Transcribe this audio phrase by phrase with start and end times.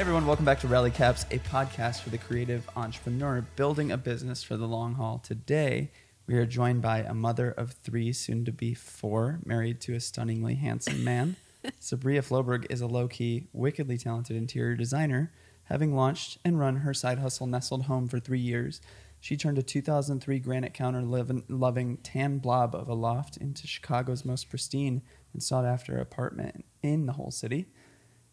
[0.00, 3.98] Hey everyone, welcome back to Rally Caps, a podcast for the creative entrepreneur building a
[3.98, 5.18] business for the long haul.
[5.18, 5.90] Today,
[6.26, 10.00] we are joined by a mother of three, soon to be four, married to a
[10.00, 11.36] stunningly handsome man.
[11.82, 15.32] Sabriah Floberg is a low key, wickedly talented interior designer.
[15.64, 18.80] Having launched and run her side hustle nestled home for three years,
[19.20, 24.48] she turned a 2003 granite counter loving tan blob of a loft into Chicago's most
[24.48, 25.02] pristine
[25.34, 27.66] and sought after apartment in the whole city.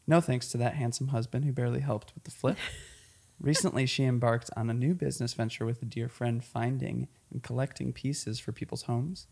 [0.07, 2.57] No thanks to that handsome husband who barely helped with the flip.
[3.39, 7.93] Recently, she embarked on a new business venture with a dear friend, finding and collecting
[7.93, 9.27] pieces for people's homes.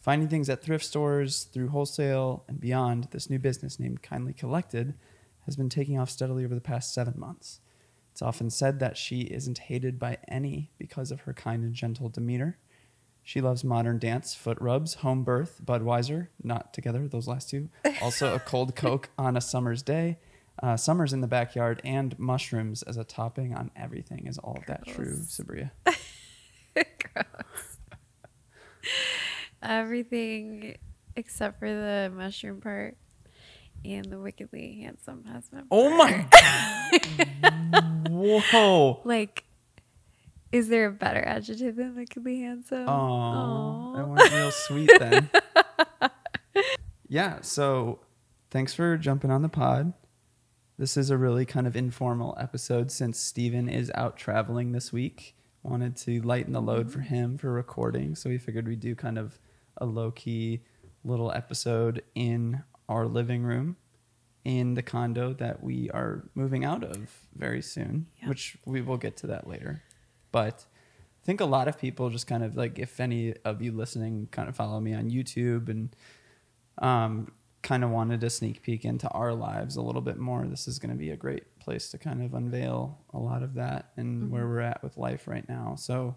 [0.00, 4.94] Finding things at thrift stores, through wholesale, and beyond, this new business named Kindly Collected
[5.44, 7.60] has been taking off steadily over the past seven months.
[8.12, 12.08] It's often said that she isn't hated by any because of her kind and gentle
[12.08, 12.58] demeanor.
[13.24, 17.68] She loves modern dance, foot rubs, home birth, Budweiser, not together, those last two.
[18.02, 20.18] Also, a cold Coke on a summer's day,
[20.60, 24.26] uh, summers in the backyard, and mushrooms as a topping on everything.
[24.26, 25.18] Is all of that true.
[25.20, 25.70] Sabriah?
[26.74, 27.78] Gross.
[29.62, 30.76] Everything
[31.14, 32.96] except for the mushroom part
[33.84, 35.66] and the wickedly handsome husband.
[35.70, 38.08] Oh my part.
[38.08, 39.00] Whoa.
[39.04, 39.44] Like,
[40.52, 42.88] is there a better adjective than wickedly handsome?
[42.88, 45.30] Oh, that went real sweet then.
[47.08, 48.00] yeah, so
[48.50, 49.94] thanks for jumping on the pod.
[50.78, 55.36] This is a really kind of informal episode since Steven is out traveling this week.
[55.62, 59.16] Wanted to lighten the load for him for recording, so we figured we'd do kind
[59.16, 59.38] of
[59.78, 60.60] a low key
[61.04, 63.76] little episode in our living room
[64.44, 69.16] in the condo that we are moving out of very soon, which we will get
[69.18, 69.82] to that later.
[70.32, 70.64] But
[71.22, 74.28] I think a lot of people just kind of like, if any of you listening
[74.30, 75.94] kind of follow me on YouTube and
[76.78, 77.30] um,
[77.62, 80.78] kind of wanted a sneak peek into our lives a little bit more, this is
[80.78, 84.30] going to be a great place to kind of unveil a lot of that and
[84.30, 85.76] where we're at with life right now.
[85.76, 86.16] So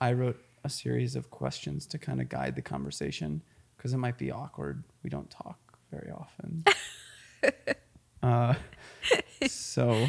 [0.00, 3.42] I wrote a series of questions to kind of guide the conversation
[3.76, 4.82] because it might be awkward.
[5.02, 5.58] We don't talk
[5.92, 6.64] very often.
[8.22, 8.54] uh,
[9.46, 10.08] so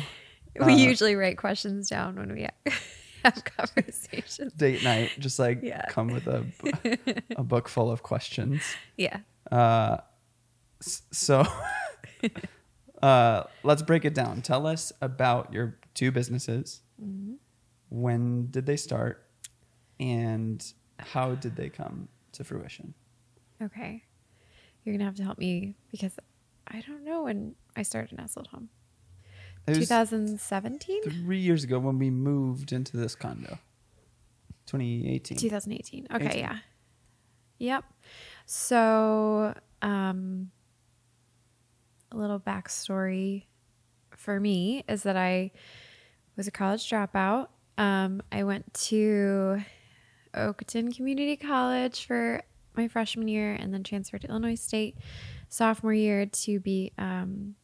[0.59, 2.47] we uh, usually write questions down when we
[3.25, 4.53] have conversations.
[4.57, 5.85] date night, just like Yeah.
[5.89, 6.45] come with a
[7.35, 8.61] a book full of questions.
[8.97, 9.19] Yeah.
[9.51, 9.97] Uh,
[10.81, 11.45] so
[13.01, 14.41] uh, let's break it down.
[14.41, 16.81] Tell us about your two businesses.
[17.89, 19.25] When did they start,
[19.99, 20.63] and
[20.99, 22.93] how did they come to fruition?
[23.61, 24.03] Okay.
[24.83, 26.13] You're to have to help me because
[26.67, 28.69] I don't know when I started Nestled Home.
[29.67, 31.01] It was 2017?
[31.03, 33.57] three years ago when we moved into this condo.
[34.67, 35.37] 2018.
[35.37, 36.07] 2018.
[36.13, 36.39] Okay, 18.
[36.39, 36.57] yeah.
[37.57, 37.85] Yep.
[38.45, 40.51] So, um,
[42.11, 43.43] a little backstory
[44.15, 45.51] for me is that I
[46.35, 47.47] was a college dropout.
[47.77, 49.61] Um, I went to
[50.33, 52.41] Oakton Community College for
[52.75, 54.97] my freshman year and then transferred to Illinois State
[55.49, 57.55] sophomore year to be um,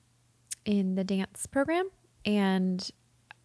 [0.65, 1.89] in the dance program.
[2.25, 2.89] And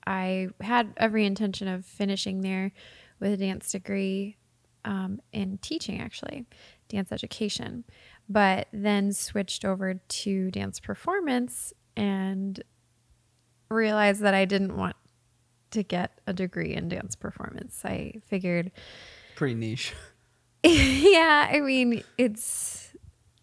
[0.06, 2.72] I had every intention of finishing there
[3.21, 4.37] with a dance degree
[4.84, 6.47] um, in teaching, actually,
[6.88, 7.84] dance education,
[8.28, 12.62] but then switched over to dance performance and
[13.69, 14.97] realized that I didn't want
[15.72, 17.83] to get a degree in dance performance.
[17.84, 18.71] I figured,
[19.34, 19.93] Pretty niche.
[20.65, 22.93] yeah, I mean, it's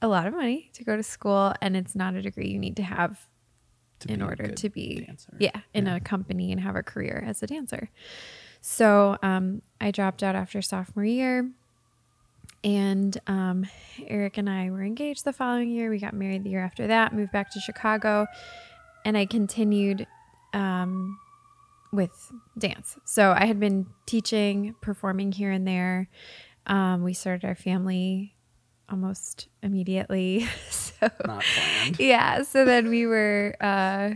[0.02, 2.76] a lot of money to go to school, and it's not a degree you need
[2.78, 3.30] to have
[4.08, 5.36] in order to be dancer.
[5.40, 5.96] yeah in Yeah.
[5.96, 7.90] a company and have a career as a dancer
[8.62, 11.50] so um, i dropped out after sophomore year
[12.64, 13.66] and um,
[14.08, 17.14] eric and i were engaged the following year we got married the year after that
[17.14, 18.26] moved back to chicago
[19.06, 20.08] and i continued
[20.54, 21.20] um,
[21.92, 26.08] with dance so i had been teaching performing here and there
[26.66, 28.34] um, we started our family
[28.90, 31.44] almost immediately so Not
[32.00, 34.12] yeah so then we were uh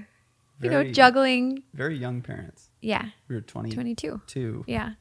[0.62, 2.70] you know juggling Very young parents.
[2.82, 3.76] yeah We were 22.
[3.76, 4.92] 22 yeah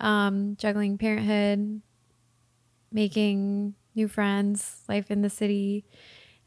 [0.00, 1.80] um juggling parenthood
[2.92, 5.84] making new friends life in the city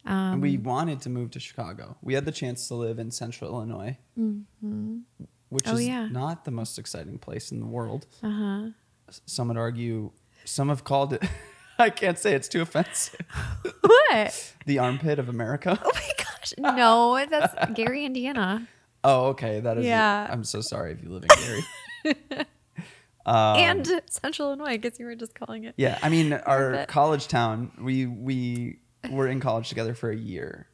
[0.05, 1.95] um and we wanted to move to Chicago.
[2.01, 3.97] We had the chance to live in central Illinois,
[5.49, 6.07] which Oh, is yeah.
[6.09, 8.07] not the most exciting place in the world.
[8.23, 8.69] uh-huh
[9.27, 10.11] Some would argue,
[10.45, 11.21] some have called it,
[11.81, 13.19] I can't say it's too offensive,
[13.81, 15.79] what the armpit of America.
[15.83, 18.67] oh my gosh no that's gary indiana
[19.03, 19.59] Oh, okay.
[19.61, 19.85] That is.
[19.85, 20.27] Yeah.
[20.29, 22.45] I'm so sorry if you live in Gary.
[23.23, 26.87] Um, and central illinois i guess you were just calling it Yeah, I mean, our
[26.87, 27.71] college town.
[27.79, 28.79] We we
[29.11, 30.65] were in college together for a year.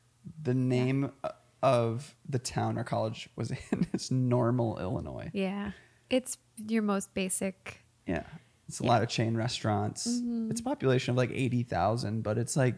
[0.44, 1.32] The name uh,
[1.62, 5.30] of the town our college was in is Normal, Illinois.
[5.34, 5.72] Yeah.
[6.10, 7.84] It's your most basic.
[8.06, 8.24] Yeah.
[8.68, 8.90] It's a Yeah.
[8.90, 10.08] lot of chain restaurants.
[10.22, 10.52] Mhm.
[10.52, 12.76] It's a population of like 80,000, but it's like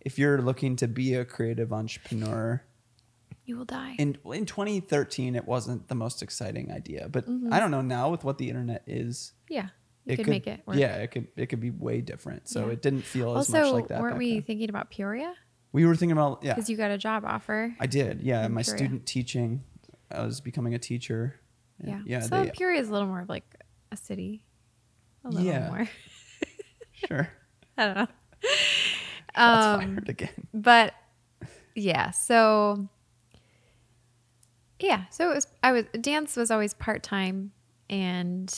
[0.00, 2.62] if you're looking to be a creative entrepreneur,
[3.44, 3.96] You will die.
[3.98, 7.52] in in 2013 it wasn't the most exciting idea, but Mhm.
[7.52, 9.70] I don't know now with what the internet is, yeah.
[10.04, 10.76] You it could, could make it work.
[10.76, 12.48] Yeah, it could it could be way different.
[12.48, 12.72] So Yeah.
[12.74, 14.00] it didn't feel as Also, much like that.
[14.00, 14.42] weren't we then.
[14.44, 15.34] thinking about Peoria?
[15.72, 16.54] we were thinking about yeah.
[16.54, 17.74] Because you got a job offer.
[17.80, 18.22] I did.
[18.22, 18.78] Yeah, my Peoria.
[18.78, 19.62] student teaching,
[20.10, 21.40] I was becoming a teacher.
[21.84, 22.00] Yeah.
[22.06, 23.44] Yeah, so they, Peoria is a little more of like
[23.92, 24.44] a city.
[25.26, 25.68] A little Yeah.
[25.68, 25.88] more.
[26.92, 27.28] sure.
[27.76, 28.06] I don't know.
[29.34, 30.46] Um, fired again.
[30.54, 30.94] but
[31.74, 32.88] yeah, so
[34.78, 37.52] yeah, so it was I was dance was always part time
[37.90, 38.52] and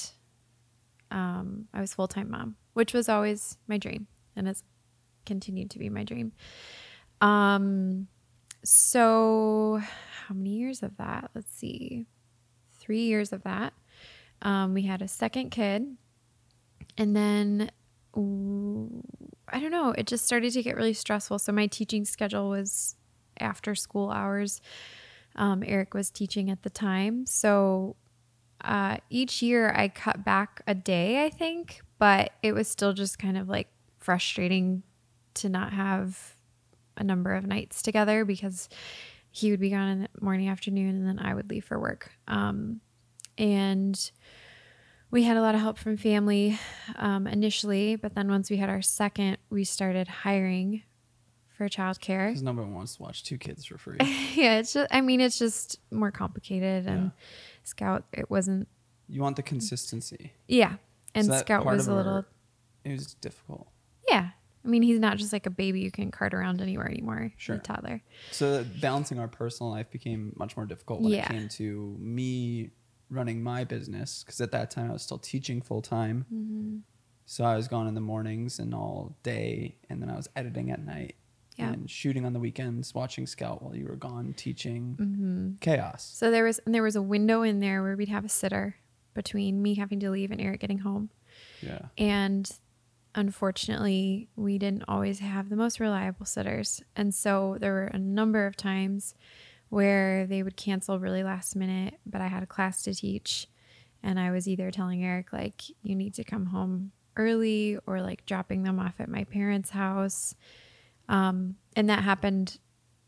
[1.10, 4.06] um I was full time mom, which was always my dream
[4.36, 4.62] and has
[5.26, 6.32] continued to be my dream.
[7.20, 8.08] Um
[8.64, 9.80] so
[10.26, 11.30] how many years of that?
[11.34, 12.06] Let's see.
[12.80, 13.72] 3 years of that.
[14.42, 15.96] Um we had a second kid
[16.98, 17.70] and then
[18.16, 21.38] I don't know, it just started to get really stressful.
[21.38, 22.96] So my teaching schedule was
[23.40, 24.60] after school hours.
[25.36, 27.26] Um, Eric was teaching at the time.
[27.26, 27.96] So
[28.62, 33.18] uh, each year I cut back a day, I think, but it was still just
[33.18, 33.68] kind of like
[33.98, 34.82] frustrating
[35.34, 36.34] to not have
[36.96, 38.68] a number of nights together because
[39.30, 42.10] he would be gone in the morning, afternoon, and then I would leave for work.
[42.26, 42.80] Um,
[43.36, 44.10] and
[45.10, 46.58] we had a lot of help from family
[46.96, 50.82] um, initially, but then once we had our second, we started hiring
[51.56, 52.28] for childcare.
[52.28, 53.96] Because nobody wants to watch two kids for free.
[54.34, 56.86] yeah, it's just, I mean, it's just more complicated.
[56.86, 57.10] And Yeah.
[57.64, 58.68] Scout, it wasn't,
[59.08, 60.32] You want the consistency.
[60.46, 60.74] yeah.
[61.14, 62.24] And So Scout was a our- little,
[62.84, 63.68] It was difficult.
[64.08, 64.30] yeah.
[64.64, 67.32] I mean, he's not just like a baby you can cart around anywhere anymore.
[67.38, 67.56] Sure.
[67.56, 68.02] a toddler.
[68.32, 71.24] So balancing our personal life became much more difficult when Yeah.
[71.24, 72.70] it came to me
[73.10, 74.22] running my business.
[74.24, 76.26] Because at that time I was still teaching full time.
[76.32, 76.76] Mm-hmm.
[77.26, 80.70] So I was gone in the mornings and all day, and then I was editing
[80.70, 81.14] at night
[81.56, 81.72] Yeah.
[81.72, 84.96] and shooting on the weekends, watching Scout while you were gone teaching.
[84.98, 85.50] Mm-hmm.
[85.60, 86.10] Chaos.
[86.14, 88.76] So there was, and there was a window in there where we'd have a sitter
[89.12, 91.10] between me having to leave and Eric getting home.
[91.60, 91.86] Yeah.
[91.98, 92.50] And
[93.14, 96.82] unfortunately, we didn't always have the most reliable sitters.
[96.96, 99.14] And so there were a number of times
[99.68, 103.46] where they would cancel really last minute, but I had a class to teach.
[104.02, 108.24] And I was either telling Eric, like, you need to come home early or like
[108.26, 110.34] dropping them off at my parents' house.
[111.08, 112.58] Um, and that happened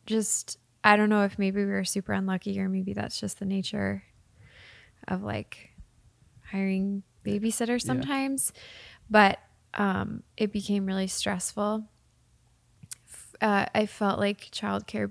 [0.06, 3.44] just, I don't know if maybe we were super unlucky or maybe that's just the
[3.44, 4.02] nature
[5.06, 5.70] of like
[6.50, 7.86] hiring babysitters Yeah.
[7.86, 8.52] sometimes.
[9.08, 9.38] But
[9.74, 11.84] um, it became really stressful.
[13.40, 15.10] Uh, I felt like childcare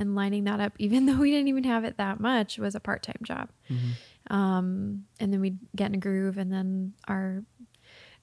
[0.00, 2.80] and lining that up, even though we didn't even have it that much, was a
[2.80, 3.50] part time job.
[3.70, 4.34] Mhm.
[4.34, 7.44] Um, and then we'd get in a groove, and then our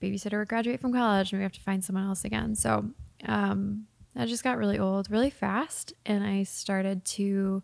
[0.02, 2.56] babysitter would graduate from college, and we have to find someone else again.
[2.56, 2.90] So
[3.26, 7.64] um, that just got really old really fast, and I started to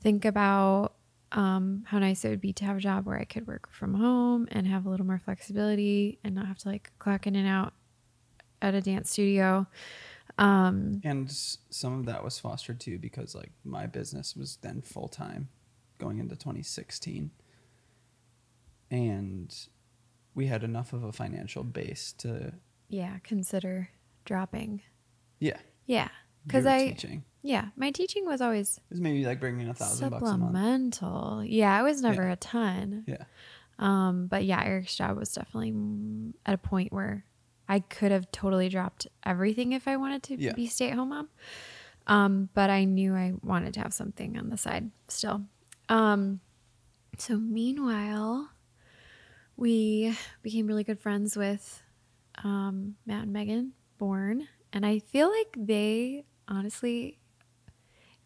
[0.00, 0.94] think about
[1.32, 3.94] um, how nice it would be to have a job where I could work from
[3.94, 7.46] home and have a little more flexibility and not have to like clock in and
[7.46, 7.72] out
[8.62, 9.66] at a dance studio.
[10.40, 15.08] Um, And some of that was fostered too because like my business was then full
[15.08, 15.48] time
[15.98, 17.30] going into 2016.
[18.90, 19.54] And
[20.34, 22.54] we had enough of a financial base to
[22.88, 23.90] yeah, consider
[24.24, 24.82] dropping.
[25.38, 25.58] yeah.
[25.86, 26.08] Yeah,
[26.46, 27.24] because I teaching.
[27.42, 30.40] yeah my teaching was always It was maybe like bringing a thousand bucks a month.
[30.40, 31.42] supplemental.
[31.44, 32.32] Yeah, it was never Yeah.
[32.32, 33.04] a ton.
[33.08, 33.24] Yeah.
[33.80, 35.74] Um, but yeah, Eric's job was definitely
[36.46, 37.24] at a point where
[37.70, 40.54] I could have totally dropped everything if I wanted to Yeah.
[40.54, 41.28] be stay at home mom.
[42.08, 45.42] Um, but I knew I wanted to have something on the side still.
[45.88, 46.40] Um,
[47.16, 48.50] so meanwhile,
[49.56, 51.80] we became really good friends with
[52.42, 57.20] um, Matt and Megan Born, and I feel like they honestly,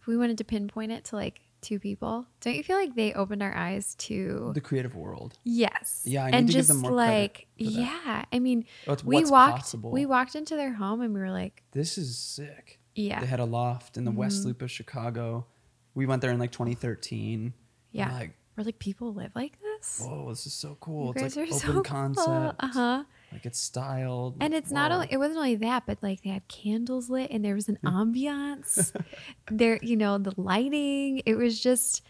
[0.00, 3.12] if we wanted to pinpoint it to like two people, don't you feel like they
[3.14, 5.38] opened our eyes to The creative world.
[5.42, 6.02] Yes.
[6.04, 9.90] Yeah, and to give just them more like yeah, I mean, Oh, we walked possible.
[9.90, 12.78] we walked into their home and we were like, this is sick.
[12.94, 14.46] yeah, They had a loft in the West Mhm.
[14.46, 15.46] Loop of Chicago.
[15.94, 17.52] We went there in like 2013.
[17.92, 18.12] yeah.
[18.12, 20.00] Like, we're like people live like this.
[20.04, 21.06] whoa, this is so cool.
[21.06, 22.56] You it's guys like are open so concept.
[22.60, 23.04] Uh huh.
[23.34, 24.36] Like it's styled.
[24.40, 27.30] And like, it's not only it wasn't only that, but like they had candles lit
[27.32, 28.94] and there was an ambiance.
[29.50, 31.20] there, you know, the lighting.
[31.26, 32.02] It was just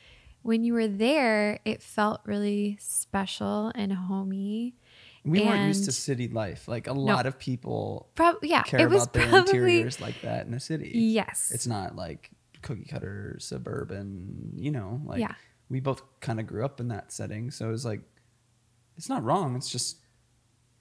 [0.43, 4.75] when you were there, it felt really special and homey.
[5.25, 6.69] We weren't used to city life.
[6.69, 8.63] Like a lot of people Probably, yeah.
[8.63, 10.91] care it was about their probably interiors like that in the city.
[10.95, 11.51] yes.
[11.55, 15.33] It's not like cookie cutter suburban, you know, like Yeah.
[15.71, 17.51] we both kind of grew up in that setting.
[17.51, 18.03] So it was like,
[18.99, 19.57] it's not wrong.
[19.57, 19.97] It's just,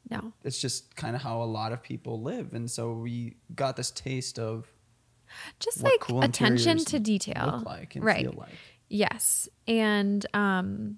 [0.10, 0.34] No.
[0.44, 2.54] it's just kind of how a lot of people live.
[2.54, 4.68] And so we got this taste of
[5.60, 7.64] Just like cool attention to detail.
[7.66, 8.22] like right.
[8.22, 8.52] feel like.
[8.90, 9.48] Yes.
[9.68, 10.98] And um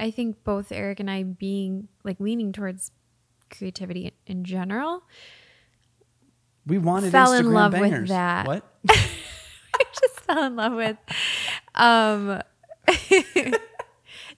[0.00, 2.90] I think both Eric and I being like leaning towards
[3.50, 5.02] creativity in general.
[6.66, 8.46] We wanted Fell Instagram in love with that.
[8.46, 8.74] What?
[8.90, 10.96] I just fell in love with
[11.74, 12.42] um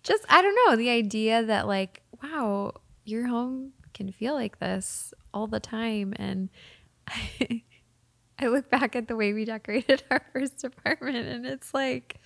[0.02, 2.74] just I don't know, the idea that like, wow,
[3.10, 6.48] your home can feel like this all the time and
[7.08, 12.16] I look back at the way we decorated our first apartment and it's like,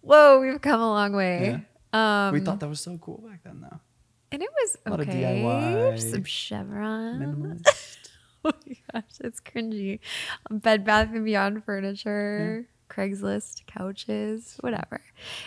[0.00, 1.64] whoa, we've come a long way.
[1.92, 3.80] Um we thought that was so cool back then, though.
[4.30, 5.42] and it was A lot of okay.
[5.42, 7.18] DIY, Some chevron.
[7.20, 7.96] Minimalist.
[8.44, 9.98] Oh my gosh, it's cringy.
[10.48, 15.00] Bed Bath and Beyond furniture, Craigslist couches, whatever.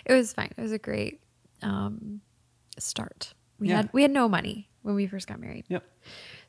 [0.05, 0.51] It was fine.
[0.57, 1.21] It was a great
[1.61, 2.19] um,
[2.77, 3.33] start.
[3.61, 3.77] We Yeah.
[3.77, 5.83] had we had no money when we first got married, yep.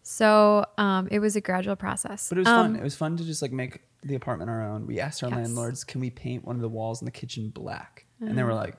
[0.03, 2.29] so um, it was a gradual process.
[2.29, 2.77] But it was Um, fun.
[2.77, 4.87] It was fun to just like make the apartment our own.
[4.87, 5.37] We asked our Yes.
[5.39, 8.55] landlords, "Can we paint one of the walls in the kitchen black?" And they were
[8.55, 8.77] like,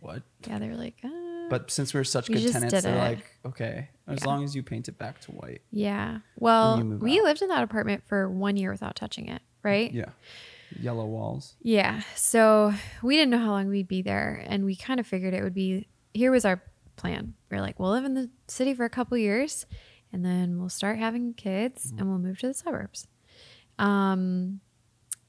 [0.00, 1.10] "What?" Yeah, they were like, uh,
[1.50, 4.26] But since we are such good tenants, they're like, "Okay, as Yeah.
[4.26, 6.20] long as you paint it back to white." yeah.
[6.38, 7.24] Well, we out.
[7.24, 9.92] lived in that apartment for one year without touching it, right?
[9.92, 10.10] Yeah,
[10.80, 11.54] yellow walls.
[11.62, 12.02] Yeah.
[12.16, 14.42] So we didn't know how long we'd be there.
[14.48, 16.62] And we kind of figured it would be here was our
[16.96, 17.34] plan.
[17.50, 19.66] We are like, we'll live in the city for a couple years
[20.12, 23.06] and then we'll start having kids and we'll move to the suburbs.
[23.78, 24.60] Um,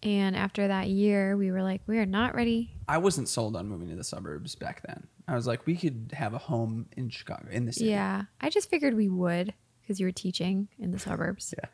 [0.04, 2.72] and after that year, we were like, we are not ready.
[2.88, 5.08] I wasn't sold on moving to the suburbs back then.
[5.28, 7.90] I was like, we could have a home in Chicago, in the city.
[7.90, 8.24] Yeah.
[8.40, 11.54] I just figured we would because you were teaching in the suburbs.
[11.58, 11.70] Yeah.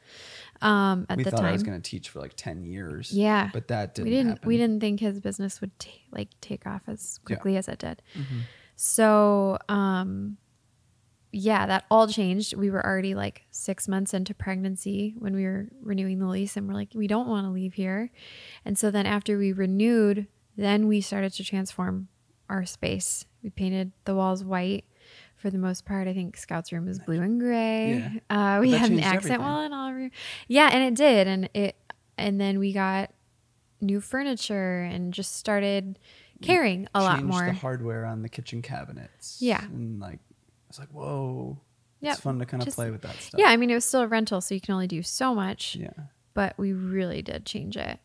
[0.61, 1.47] Um, at we the thought time.
[1.47, 3.11] I was going to teach for like ten years.
[3.11, 3.49] Yeah.
[3.51, 4.05] but that didn't.
[4.09, 4.47] we didn't Happen.
[4.47, 7.25] we didn't think his business would ta- like take off as Yeah.
[7.35, 8.39] quickly as it did Mm-hmm.
[8.75, 10.37] So um
[11.31, 12.55] yeah that all changed.
[12.55, 16.67] We were already like six months into pregnancy when we were renewing the lease and
[16.67, 18.11] we're like we don't want to leave here.
[18.65, 22.07] And so then after we renewed then we started to transform
[22.49, 23.25] our space.
[23.41, 24.85] We painted the walls white.
[25.35, 28.21] For the most part i think scout's room was blue and gray.
[28.29, 29.41] Uh, we had an accent everything.
[29.41, 30.11] wall in all our room.
[30.47, 31.75] Yeah and it did and it
[32.17, 33.11] and then we got
[33.81, 35.99] new furniture and just started
[36.41, 37.45] caring a lot more.
[37.45, 39.37] the hardware on the kitchen cabinets.
[39.39, 39.63] Yeah.
[39.63, 40.19] and like
[40.69, 41.59] it's like whoa.
[42.01, 43.39] It's fun to kind of Just- play with that stuff.
[43.39, 45.75] Yeah, I mean it was still a rental, so you can only do so much.
[45.77, 45.91] Yeah.
[46.33, 47.99] But we really did change it.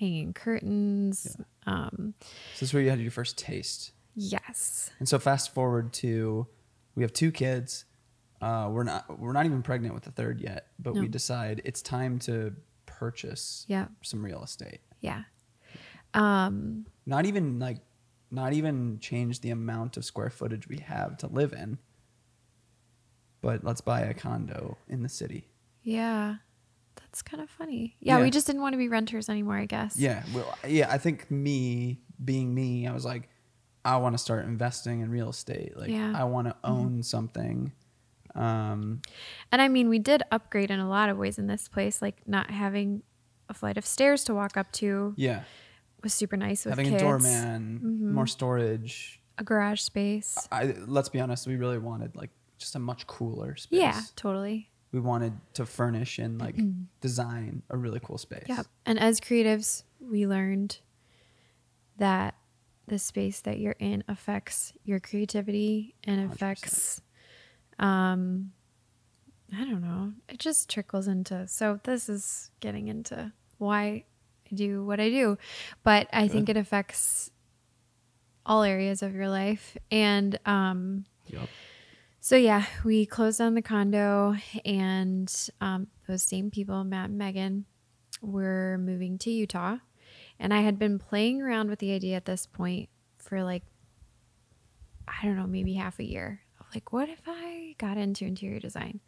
[0.00, 1.36] Hanging curtains.
[1.66, 2.26] Um, So
[2.60, 3.92] this is where you had your first taste.
[4.16, 4.90] yes.
[4.98, 6.46] And so fast forward to
[6.96, 7.84] we have two kids.
[8.40, 11.80] Uh, we're not we're not even pregnant with the third yet, but we decide it's
[11.80, 12.54] time to
[12.86, 13.86] purchase Yeah.
[14.02, 14.80] some real estate.
[15.00, 15.22] Yeah.
[16.14, 17.78] Um, Not even like
[18.30, 21.78] not even change the amount of square footage we have to live in.
[23.40, 25.48] But let's buy a condo in the city.
[25.82, 26.36] yeah.
[26.96, 27.96] That's kind of funny.
[28.00, 28.22] Yeah, Yeah.
[28.24, 29.96] we just didn't want to be renters anymore, I guess.
[29.96, 30.88] Yeah, well, yeah.
[30.90, 33.28] I think me being me, I was like,
[33.84, 35.76] I want to start investing in real estate.
[35.76, 36.06] Like, Yeah.
[36.08, 36.16] Mm-hmm.
[36.16, 37.72] I want to own something.
[38.34, 39.00] Um,
[39.52, 42.26] And I mean, we did upgrade in a lot of ways in this place, like
[42.26, 43.02] not having
[43.48, 45.44] a flight of stairs to walk up to yeah,
[46.04, 47.02] was super nice with having kids.
[47.02, 47.06] Mm-hmm.
[47.06, 49.20] a doorman, more storage.
[49.38, 50.48] a garage space.
[50.52, 53.80] I let's be honest, we really wanted like just a much cooler space.
[53.80, 54.70] Yeah, totally.
[54.92, 56.54] we wanted to furnish and like
[57.00, 58.44] design a really cool space.
[58.46, 58.66] Yep.
[58.86, 60.78] And as creatives, we learned
[61.98, 62.36] that
[62.86, 66.32] the space that you're in affects your creativity and 100%.
[66.32, 67.00] affects
[67.78, 68.52] um
[69.56, 70.12] I don't know.
[70.28, 74.04] It just trickles into so this is getting into why
[74.50, 75.38] I do what I do.
[75.82, 77.30] But I think it affects
[78.46, 79.76] all areas of your life.
[79.90, 81.48] And um Yep.
[82.20, 87.64] so yeah, we closed on the condo, and um, those same people, Matt and Megan,
[88.20, 89.78] were moving to Utah,
[90.38, 93.62] and I had been playing around with the idea at this point for like
[95.08, 96.40] I don't know, maybe half a year.
[96.74, 99.00] Like, what if I got into interior design?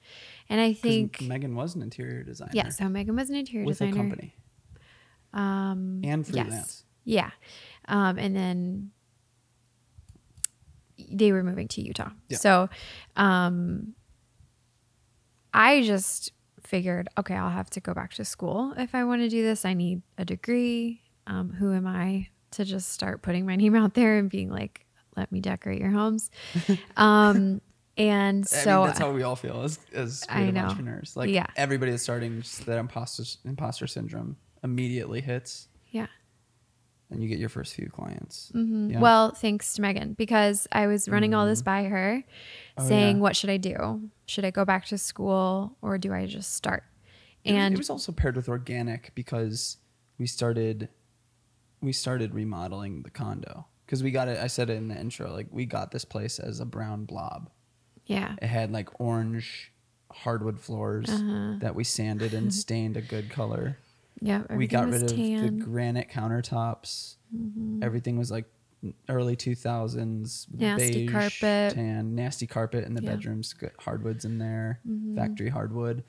[0.49, 2.53] And I think Megan was an interior designer.
[2.55, 4.35] yeah, so Megan was an interior with designer with a company
[5.37, 6.31] um, and yes.
[6.31, 6.85] freelance.
[7.05, 7.31] Yeah.
[7.87, 8.91] Um, and then
[11.11, 12.11] they were moving to Utah.
[12.29, 12.39] Yeah.
[12.39, 12.69] So
[13.17, 13.95] um,
[15.55, 19.29] I just figured, okay, I'll have to go back to school if I want to
[19.29, 19.65] do this.
[19.65, 21.03] I need a degree.
[21.29, 24.87] Um, who am I to just start putting my name out there and being like,
[25.17, 26.31] let me decorate your homes?
[26.97, 27.61] um,
[27.99, 31.17] and I so mean, that's how we all feel as as I creative entrepreneurs.
[31.17, 31.47] Like Yeah.
[31.57, 35.69] everybody is starting, that imposter imposter syndrome immediately hits.
[35.91, 36.07] yeah.
[37.09, 38.51] and you get your first few clients.
[38.53, 38.91] Mhm.
[38.91, 38.99] Yeah.
[39.01, 42.25] Well, thanks to Megan because I was running all this by her,
[42.77, 43.23] Oh, saying, yeah.
[43.23, 44.11] "What should I do?
[44.27, 46.83] Should I go back to school or do I just start?"
[47.45, 49.77] And it was also paired with organic because
[50.19, 50.89] we started
[51.81, 54.39] we started remodeling the condo because we got it.
[54.41, 57.51] I said it in the intro, like we got this place as a brown blob.
[58.07, 59.73] yeah, It had like orange
[60.11, 61.59] hardwood floors Uh-huh.
[61.61, 63.79] that we sanded and stained a good color.
[64.21, 65.49] Yeah, we got rid of the tan.
[65.61, 65.71] Mm-hmm.
[65.73, 67.17] granite countertops.
[67.83, 68.47] Everything was like
[69.09, 71.75] early 2000s Nasty beige, carpet.
[71.75, 73.11] tan nasty carpet in the Yeah.
[73.11, 73.17] Mm-hmm.
[73.19, 74.81] bedrooms hardwoods in there
[75.17, 76.05] factory hardwood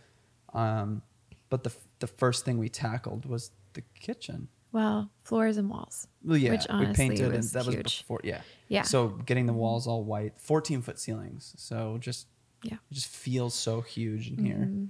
[0.54, 1.02] um,
[1.50, 6.08] but the the first thing we tackled was the kitchen well, floors and walls.
[6.24, 8.84] well yeah Which we painted was and that was before yeah Yeah.
[8.84, 12.28] so getting the walls all white 14 foot ceilings so just
[12.64, 12.76] Yeah.
[12.92, 14.86] it just feels so huge in here Mm-hmm.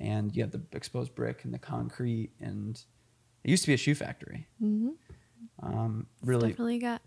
[0.00, 2.82] And you have the exposed brick and the concrete and
[3.44, 4.88] it used to be a shoe factory Mm-hmm.
[5.62, 7.02] um, really Definitely got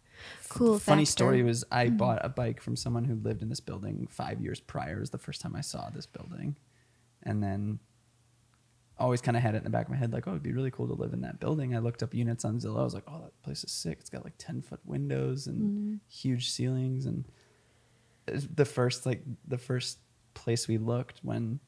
[0.50, 0.80] cool.
[0.80, 1.12] funny factor.
[1.12, 1.98] story was I Mm-hmm.
[1.98, 4.98] bought a bike from someone who lived in this building five years prior.
[4.98, 6.56] It was the first time I saw this building,
[7.24, 7.80] and then
[9.00, 10.54] always kind of had it in the back of my head like, oh, it'd be
[10.54, 11.76] really cool to live in that building.
[11.76, 12.80] I looked up units on Zillow.
[12.82, 13.98] I was like, oh, that place is sick.
[14.00, 15.96] It's got like ten foot windows and Mm-hmm.
[16.10, 17.26] huge ceilings, and
[18.28, 19.98] the first like the first
[20.36, 21.60] place we looked when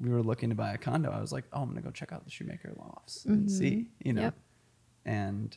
[0.00, 1.10] we were looking to buy a condo.
[1.10, 3.50] I was like, oh, I'm gonna go check out the shoemaker lofts and Mhm.
[3.50, 4.34] see, you know, Yep.
[5.04, 5.56] and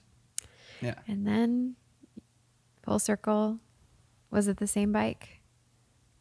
[0.81, 0.95] yeah.
[1.07, 1.75] And then
[2.83, 3.60] full circle.
[4.31, 5.41] Was it the same bike?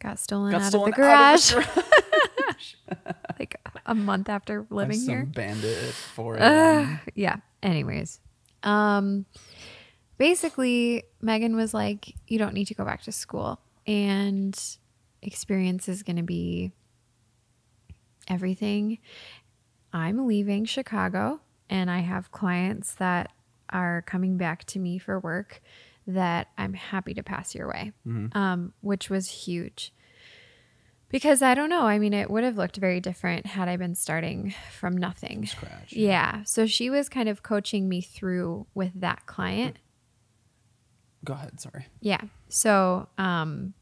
[0.00, 1.66] Got stolen Got out stolen of the out of garage.
[3.38, 5.24] like a month after living some here.
[5.26, 7.00] bandit 4 Ugh, a.m.
[7.14, 7.36] yeah.
[7.62, 8.20] Anyways,
[8.62, 9.26] um,
[10.18, 14.58] basically, Megan was like, "You don't need to go back to school, and
[15.22, 16.72] experience is going to be
[18.30, 18.98] everything."
[19.92, 23.32] I'm leaving Chicago, and I have clients that
[23.70, 25.60] are coming back to me for work
[26.06, 27.92] that I'm happy to pass your way,
[28.32, 29.92] um, which was huge.
[31.08, 31.82] Because I don't know.
[31.82, 35.44] I mean, it would have looked very different had I been starting from nothing.
[35.44, 35.92] scratch.
[35.92, 36.44] Yeah.
[36.44, 39.78] So she was kind of coaching me through with that client.
[41.24, 41.60] Go ahead.
[41.60, 41.86] Sorry.
[42.00, 42.20] Yeah.
[42.48, 43.74] So um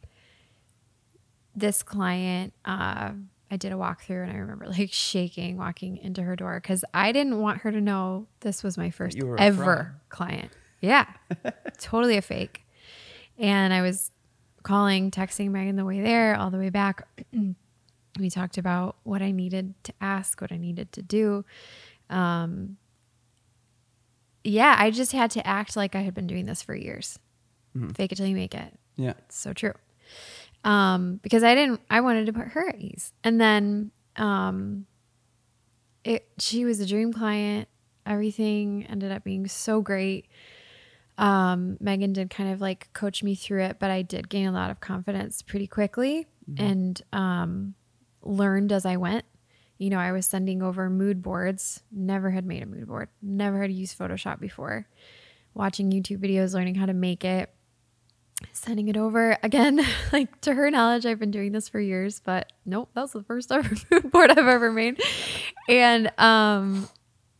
[1.54, 3.10] this client, uh,
[3.50, 7.12] I did a walkthrough and I remember like shaking walking into her door because I
[7.12, 9.86] didn't want her to know this was my first you were a ever fraud.
[10.08, 10.52] client.
[10.80, 11.06] Yeah.
[11.78, 12.62] totally a fake.
[13.38, 14.10] And I was
[14.62, 17.06] calling, texting Megan the way there, all the way back.
[18.18, 21.44] we talked about what I needed to ask, what I needed to do.
[22.10, 22.76] Um,
[24.44, 27.18] yeah, I just had to act like I had been doing this for years.
[27.94, 28.76] Fake it till you make it.
[28.96, 29.12] Yeah.
[29.26, 29.74] It's so true.
[30.64, 33.12] Um, because I didn't, I wanted to put her at ease.
[33.22, 34.86] And then, um,
[36.04, 37.68] it, she was a dream client.
[38.04, 40.26] Everything ended up being so great.
[41.16, 44.52] Um, Megan did kind of like coach me through it, but I did gain a
[44.52, 47.74] lot of confidence pretty quickly and, um,
[48.22, 49.24] learned as I went.
[49.78, 53.62] You know, I was sending over mood boards, never had made a mood board, never
[53.62, 54.88] had used Photoshop before,
[55.54, 57.52] watching YouTube videos, learning how to make it,
[58.52, 59.80] sending it over again
[60.12, 63.22] like to her knowledge i've been doing this for years but nope that was the
[63.22, 65.00] first ever mood board i've ever made
[65.68, 66.88] and um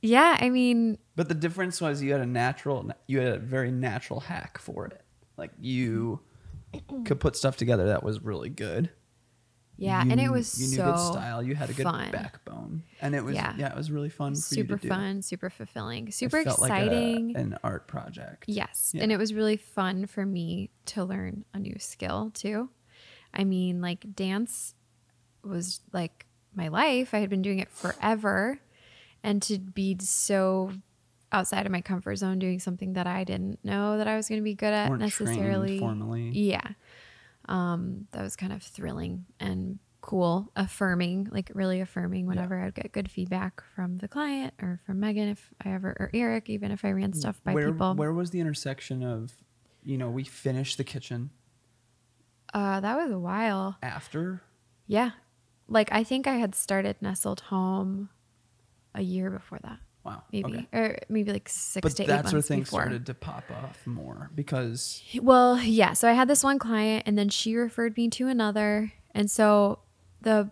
[0.03, 3.71] yeah i mean But the difference was you had a natural, you had a very
[3.71, 5.01] natural hack for it.
[5.37, 6.21] Like you
[7.05, 8.91] could put stuff together that was really good.
[9.79, 11.43] Yeah You- and it was you knew so good style.
[11.43, 12.11] You had a good fun.
[12.11, 13.71] backbone, and it was yeah, Yeah.
[13.73, 14.35] it was really fun.
[14.35, 14.89] For super you to do.
[14.89, 18.45] fun super fulfilling super felt like a- exciting an art project.
[18.49, 18.91] Yes.
[18.95, 19.03] Yeah.
[19.05, 22.69] And it was really fun for me to learn a new skill too.
[23.33, 24.75] I mean, like dance
[25.45, 27.15] was like my life.
[27.15, 28.59] I had been doing it forever.
[29.23, 30.73] And to be so
[31.31, 34.41] outside of my comfort zone doing something that I didn't know that I was going
[34.41, 35.79] to be good at Weren't necessarily.
[35.79, 36.31] formally.
[36.31, 36.67] Yeah.
[37.49, 42.93] Um, that was kind of thrilling and cool, affirming, like really affirming whenever I'd get
[42.93, 46.85] good feedback from the client or from Megan if I ever or Eric, even if
[46.85, 47.95] I ran stuff by where people.
[47.95, 49.33] where was the intersection of,
[49.83, 51.31] you know, we finished the kitchen
[52.55, 53.77] Uh, that was a while.
[53.83, 54.43] after
[54.87, 55.11] Yeah.
[55.69, 58.09] Like I think I had started Nestled Home
[58.95, 59.79] a year before that.
[60.05, 60.23] Wow.
[60.33, 60.55] Maybe.
[60.55, 60.67] Okay.
[60.73, 62.81] Or maybe like six But to eight months that's where things before.
[62.83, 65.93] started to pop off more because Well, yeah.
[65.93, 68.93] So I had this one client and then she referred me to another.
[69.15, 69.81] And so
[70.23, 70.51] the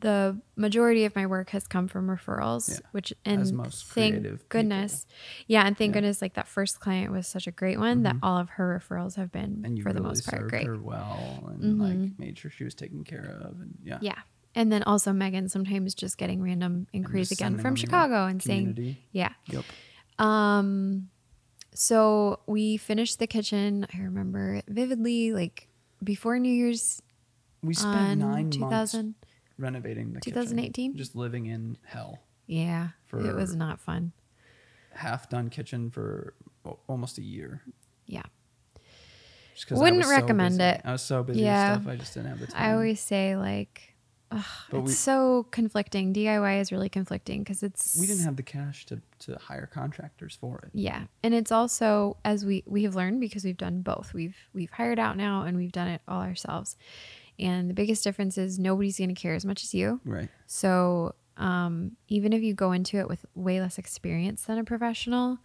[0.00, 2.76] the majority of my work has come from referrals, Yeah.
[2.92, 4.46] which and As most thank creative people.
[4.60, 5.06] goodness.
[5.48, 5.90] Yeah, and thank Yeah.
[5.90, 5.92] Mm-hmm.
[5.94, 9.16] goodness like that first client was such a great one that all of her referrals
[9.16, 10.68] have been for the really most part great.
[10.80, 13.98] well and like made sure she was taken care of and yeah.
[14.00, 14.18] Yeah.
[14.54, 18.26] And then also Megan sometimes just getting random inquiries again from them to the Chicago
[18.26, 19.04] and saying, community.
[19.12, 19.32] yeah.
[19.46, 19.64] Yep.
[20.18, 21.10] Um,
[21.74, 23.86] so we finished the kitchen.
[23.94, 25.68] I remember it vividly, like
[26.02, 27.00] before New Year's
[27.62, 29.14] We spent on nine months 2000.
[29.58, 30.32] renovating the kitchen.
[30.34, 30.90] 2018?
[30.92, 30.98] kitchen.
[30.98, 32.20] Just living in hell.
[32.46, 34.12] Yeah, it was For- not fun.
[34.94, 36.34] Half done kitchen for
[36.64, 37.62] al- almost a year.
[38.06, 38.22] Yeah.
[39.54, 40.70] Just 'cause I Wouldn't was so recommend busy.
[40.70, 40.80] it.
[40.84, 41.74] I was so busy Yeah.
[41.74, 41.92] with stuff.
[41.92, 42.62] I just didn't have the time.
[42.62, 43.94] I always say like,
[44.30, 46.12] ugh, But it's we- so conflicting.
[46.12, 50.36] DIY is really conflicting because it's we didn't have the cash to, to hire contractors
[50.40, 50.70] for it.
[50.74, 54.12] Yeah, and it's also as we we have learned because we've done both.
[54.14, 56.76] We've we've hired out now and we've done it all ourselves.
[57.40, 60.00] And the biggest difference is nobody's going to care as much as you.
[60.04, 60.28] Right.
[60.46, 65.38] So um, even if you go into it with way less experience than a professional,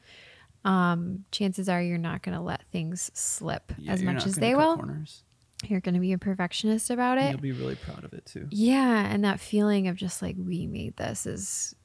[0.65, 4.53] um, chances are you're not going to let things slip Yeah, as much as they
[4.53, 4.75] cut will.
[4.77, 5.23] Corners.
[5.69, 7.31] You're going to be a perfectionist about it.
[7.31, 8.47] You'll be really proud of it too.
[8.51, 11.75] Yeah, and that feeling of just like we made this is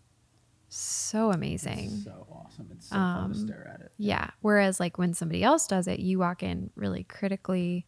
[0.69, 1.91] so amazing.
[1.93, 2.69] It's so awesome.
[2.73, 3.93] It's so fun Um, to stare at it.
[3.97, 4.31] Yeah.
[4.41, 7.87] Whereas, like, when somebody else does it, you walk in really critically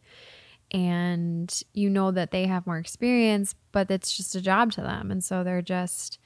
[0.71, 5.11] and you know that they have more experience, but it's just a job to them.
[5.11, 6.17] And so they're just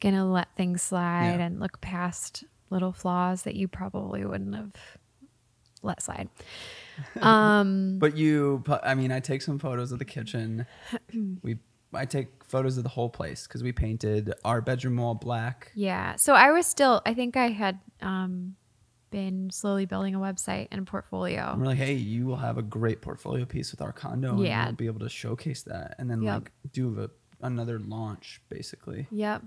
[0.00, 1.46] going to let things slide Yeah.
[1.46, 4.72] and look past little flaws that you probably wouldn't have
[5.82, 6.28] let slide.
[7.20, 10.66] Um, But you, I mean, I take some photos of the kitchen.
[11.42, 11.58] we,
[11.94, 15.72] I take photos of the whole place because we painted our bedroom wall black.
[15.74, 16.16] yeah.
[16.16, 18.56] So I was still, I think I had um,
[19.10, 21.42] been slowly building a website and a portfolio.
[21.42, 24.32] I'm like, hey, you will have a great portfolio piece with our condo.
[24.32, 24.64] and Yeah.
[24.66, 26.34] we'll be able to showcase that, and then Yep.
[26.34, 27.08] like do a,
[27.46, 29.06] another launch basically.
[29.10, 29.42] Yep.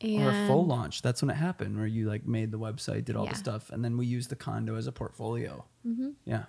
[0.00, 1.02] or a full launch.
[1.02, 3.30] That's when it happened, where you like made the website, did all Yeah.
[3.32, 5.64] the stuff, and then we used the condo as a portfolio.
[5.86, 6.12] Mhm.
[6.24, 6.44] Yeah,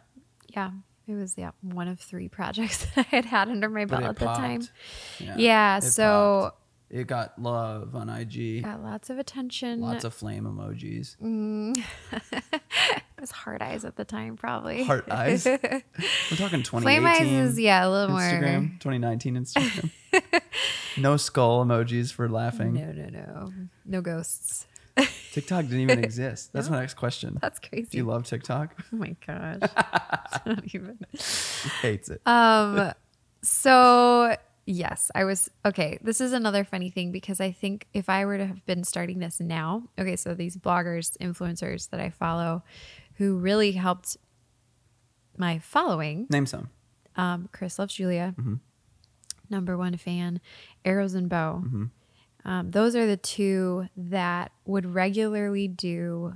[0.55, 0.71] Yeah,
[1.07, 4.15] it was yeah one of three projects that I had had under my belt at
[4.17, 4.61] the time.
[5.19, 6.61] Yeah, Yeah, it so popped.
[6.89, 8.63] it got love on IG.
[8.63, 9.81] got lots of attention.
[9.81, 11.17] Lots of flame emojis.
[11.17, 11.77] Mm.
[12.31, 14.83] it was hard eyes at the time, probably.
[14.83, 15.45] Heart eyes?
[15.45, 15.57] We're
[16.37, 16.81] talking 2018.
[16.81, 18.79] Flame eyes is yeah a little more Instagram, more.
[18.79, 19.91] 2019 Instagram.
[20.97, 22.73] no skull emojis for laughing.
[22.73, 23.53] No, no, no,
[23.85, 24.65] no ghosts.
[25.33, 26.51] TikTok didn't even exist.
[26.53, 27.37] That's my next question.
[27.41, 27.87] That's crazy.
[27.91, 28.75] Do you love TikTok?
[28.93, 29.59] oh my gosh.
[30.45, 30.97] Don't even.
[31.11, 32.21] He hates it.
[32.25, 32.91] Um,
[33.41, 34.35] so
[34.65, 35.97] yes, I was okay.
[36.01, 39.19] This is another funny thing because I think if I were to have been starting
[39.19, 42.63] this now, okay, so these bloggers, influencers that I follow
[43.15, 44.17] who really helped
[45.37, 46.69] my following, Name some.
[47.15, 48.55] um, Chris Loves Julia, Mm-hmm.
[49.49, 50.39] number one fan,
[50.85, 51.61] Arrows and Bow.
[51.65, 51.85] Mm-hmm.
[52.45, 56.35] Um, those are the two that would regularly do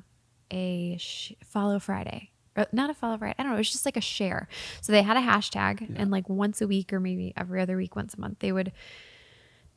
[0.52, 2.32] a sh- follow Friday.
[2.56, 3.34] Uh, not a follow Friday.
[3.40, 3.56] I don't know.
[3.56, 4.48] It was just like a share.
[4.82, 5.96] So they had a hashtag, Yeah.
[6.02, 8.72] and like once a week or maybe every other week, once a month, they would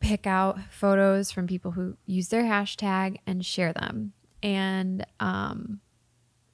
[0.00, 4.12] pick out photos from people who use their hashtag and share them.
[4.42, 5.80] And um,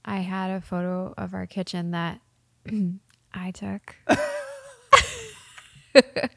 [0.04, 2.20] I had a photo of our kitchen that
[3.34, 3.96] I took.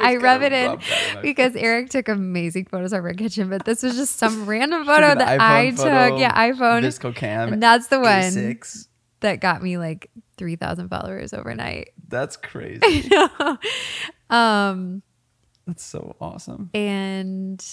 [0.00, 0.78] I rub it in
[1.22, 5.14] because Eric took amazing photos of our kitchen, but this was just some random photo
[5.14, 6.18] that I took.
[6.18, 6.82] Yeah, iPhone.
[6.82, 7.52] VSCO Cam.
[7.52, 8.88] and that's the one A6.
[9.20, 11.90] that got me like 3,000 followers overnight.
[12.08, 13.10] That's crazy.
[14.30, 15.02] Um,
[15.66, 16.70] That's so awesome.
[16.72, 17.64] and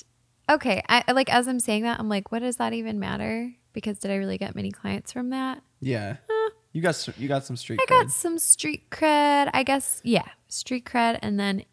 [0.50, 3.52] okay, I like as I'm saying that, I'm like, what does that even matter?
[3.74, 5.62] Because did I really get many clients from that?
[5.80, 6.18] Yeah.
[6.74, 7.84] You got you got some street cred.
[7.84, 8.02] I cred.
[8.04, 10.02] got some street cred, I guess.
[10.04, 11.64] Yeah, street cred, and then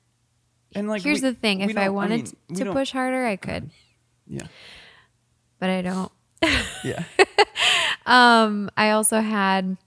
[0.74, 3.70] and like here's we- the thing: if I wanted mean, to push harder, I could,
[4.26, 4.46] Yeah.
[5.58, 6.12] but I don't.
[6.84, 7.04] Yeah.
[8.06, 9.78] Um, I also had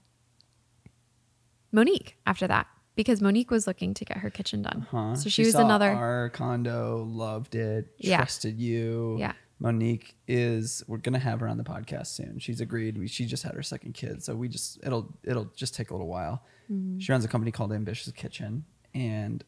[1.72, 4.86] Monique after that because Monique was looking to get her kitchen done.
[4.90, 5.14] Huh?
[5.14, 5.90] So she, was saw another.
[5.90, 7.86] Our condo loved it.
[7.98, 8.16] Yeah.
[8.16, 9.16] Trusted you.
[9.18, 9.32] Yeah.
[9.60, 10.82] Monique is.
[10.86, 12.38] We're gonna have her on the podcast soon.
[12.38, 12.96] She's agreed.
[12.96, 15.94] We, she just had her second kid, so we just it'll it'll just take a
[15.94, 16.42] little while.
[16.70, 16.98] Mm-hmm.
[17.00, 19.42] She runs a company called Ambitious Kitchen, and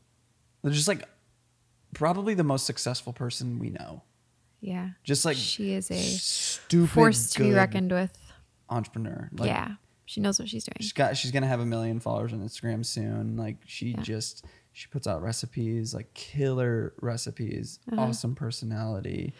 [0.63, 1.09] they're just like
[1.95, 4.03] probably the most successful person we know.
[4.61, 8.17] yeah, Just like she is a stupid force to be reckoned with.
[8.69, 9.29] entrepreneur.
[9.33, 9.73] Like, yeah,
[10.07, 10.77] she knows what she's doing.
[10.81, 13.37] she's got she's gonna have a million followers on Instagram soon.
[13.37, 14.03] Like she Yeah.
[14.03, 18.03] just she puts out recipes, like killer recipes, Uh-huh.
[18.03, 19.33] awesome personality,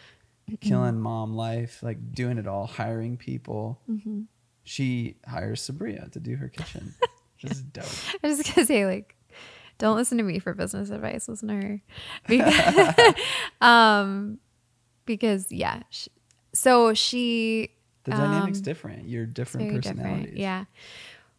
[0.59, 3.79] killing mom life, like doing it all, hiring people.
[3.89, 4.21] Mm-hmm.
[4.63, 6.93] She hires Sabriah to do her kitchen.
[7.41, 7.85] this is dope.
[8.23, 9.15] I was just gonna say like,
[9.77, 11.27] don't listen to me for business advice.
[11.27, 11.81] Listen to her,
[12.27, 13.15] because,
[13.61, 14.39] um,
[15.05, 15.81] because yeah.
[15.89, 16.07] Sh
[16.53, 17.71] so she
[18.03, 19.07] The dynamic's Um, different.
[19.07, 20.19] You're different personalities.
[20.25, 20.37] different.
[20.37, 20.65] Yeah.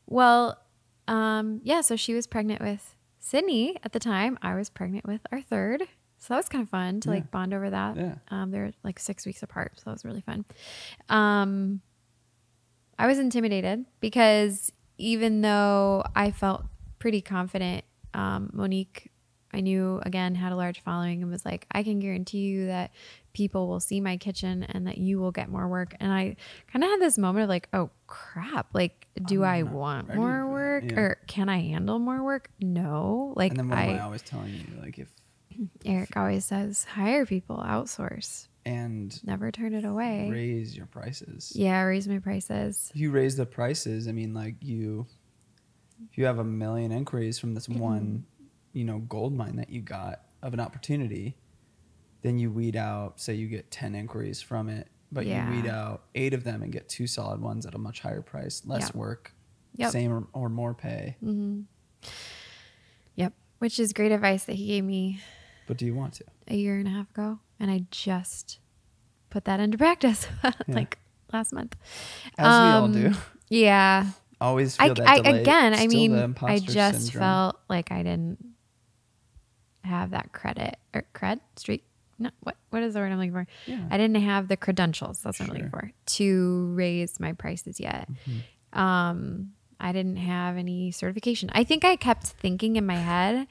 [0.07, 0.59] Well,
[1.07, 1.81] um, yeah.
[1.83, 4.39] So she was pregnant with Sydney at the time.
[4.43, 5.83] I was pregnant with our third.
[6.19, 7.15] So that was kind of fun to Yeah.
[7.17, 7.97] like bond over that.
[7.97, 8.15] Yeah.
[8.29, 10.45] Um, they're like six weeks apart, so that was really fun.
[11.09, 11.81] Um,
[12.99, 16.65] I was intimidated because even though I felt
[17.01, 19.11] pretty confident, um, Monique,
[19.55, 22.93] I knew again had a large following and was like, I can guarantee you that
[23.33, 25.95] people will see my kitchen and that you will get more work.
[26.01, 26.37] And I
[26.73, 30.49] kind of had this moment of like, oh crap, like, do I'm I want more
[30.49, 30.99] work yeah.
[30.99, 32.51] or can I handle more work?
[32.61, 33.35] No.
[33.37, 34.81] Like, and then what am I I, always telling you?
[34.81, 35.09] Like if
[35.85, 40.29] Eric always says, hire people, outsource, and never turn it away.
[40.31, 41.53] raise your prices.
[41.55, 42.91] Yeah, raise my prices.
[42.95, 45.07] If you raise the prices, I mean, like you,
[46.11, 48.25] if you have a million inquiries from this one,
[48.73, 51.37] you know, gold mine that you got of an opportunity,
[52.23, 53.21] then you weed out.
[53.21, 55.49] Say you get ten inquiries from it, but Yeah.
[55.51, 58.23] you weed out eight of them and get two solid ones at a much higher
[58.23, 58.95] price, less Yep.
[58.95, 59.35] work,
[59.77, 59.91] Yep.
[59.93, 61.17] same or, or more pay.
[63.17, 63.33] Yep.
[63.59, 65.21] Which is great advice that he gave me
[65.67, 66.25] But do you want to?
[66.49, 67.39] a year and a half ago.
[67.61, 68.59] And I just
[69.31, 70.27] put that into practice
[70.69, 70.99] like
[71.33, 71.77] last month.
[72.37, 73.13] As we all Um, do.
[73.49, 74.11] Yeah.
[74.43, 75.41] Always I, that I delay.
[75.41, 77.21] again, I mean, I just syndrome.
[77.21, 78.45] felt like I didn't
[79.85, 81.85] have that credit or cred streak.
[82.19, 83.47] No, what what is the word I'm looking for?
[83.67, 83.87] Yeah.
[83.89, 85.21] I didn't have the credentials.
[85.23, 88.09] That's what I'm looking for to raise my prices yet.
[88.11, 88.79] Mm-hmm.
[88.79, 91.49] Um, I didn't have any certification.
[91.53, 93.47] I think I kept thinking in my head,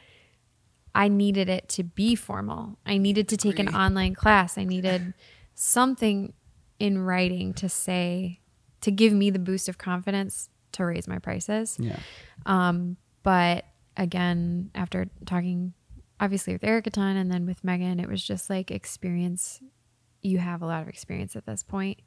[0.94, 2.78] I needed it to be formal.
[2.86, 4.58] I needed to take an online class.
[4.58, 5.14] I needed
[5.56, 6.34] something
[6.80, 8.40] in writing to say
[8.82, 11.78] to give me the boost of confidence to raise my prices.
[11.80, 12.00] Yeah.
[12.46, 13.66] Um, but
[13.98, 15.74] again, after talking
[16.20, 19.60] obviously with Eric a ton and then with Megan, it was just like experience.
[20.22, 22.00] You have a lot of experience at this point.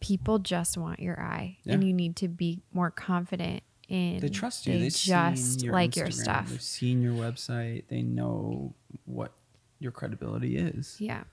[0.00, 4.20] People just want your eye, and you need to be more confident in.
[4.20, 4.74] They trust you.
[4.74, 6.50] They They've just your like your stuff.
[6.50, 7.84] They've seen your website.
[7.88, 8.74] They know
[9.06, 9.32] what
[9.78, 10.96] your credibility is.
[10.98, 11.24] Yeah.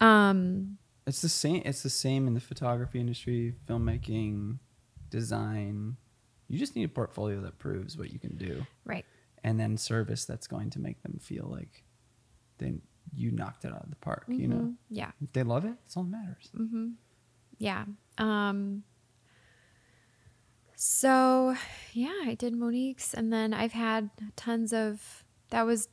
[0.00, 0.76] Um.
[1.06, 1.62] It's the same.
[1.64, 4.58] It's the same in the photography industry, filmmaking,
[5.12, 5.96] design.
[6.48, 9.04] You just need a portfolio that proves what you can do, Right.
[9.44, 11.84] and then service that's going to make them feel like
[12.58, 12.80] they
[13.14, 14.24] you knocked it out of the park.
[14.28, 14.76] You know, Mhm.
[14.88, 15.10] Yeah.
[15.20, 16.50] if they love it, it's all that matters.
[17.58, 17.84] Yeah.
[18.18, 18.84] Um
[20.74, 21.54] so
[21.92, 25.88] yeah, I did Monique's and then I've had tons of that was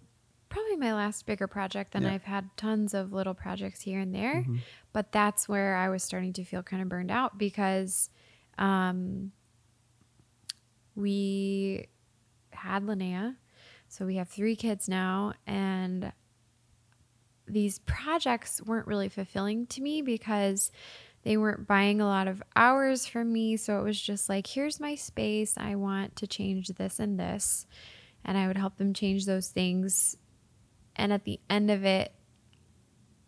[0.49, 1.91] probably my last bigger project.
[1.91, 2.13] Then Yeah.
[2.13, 4.43] I've had tons of little projects here and there.
[4.43, 4.60] Mhm.
[4.93, 8.10] But that's where I was starting to feel kind of burned out because
[8.59, 9.31] um
[10.95, 11.87] we
[12.51, 13.35] had Linnea.
[13.87, 16.11] So we have three kids now and
[17.47, 20.71] these projects weren't really fulfilling to me because
[21.23, 23.57] they weren't buying a lot of hours from me.
[23.57, 25.55] So it was just like, here's my space.
[25.57, 27.65] I want to change this and this.
[28.23, 30.15] And I would help them change those things.
[30.95, 32.13] And at the end of it,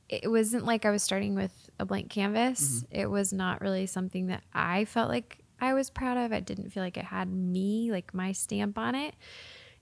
[0.08, 2.86] it wasn't like I was starting with a blank canvas.
[2.92, 6.32] It was not really something that I felt like I was proud of.
[6.32, 9.16] I didn't feel like it had me, like my stamp on it.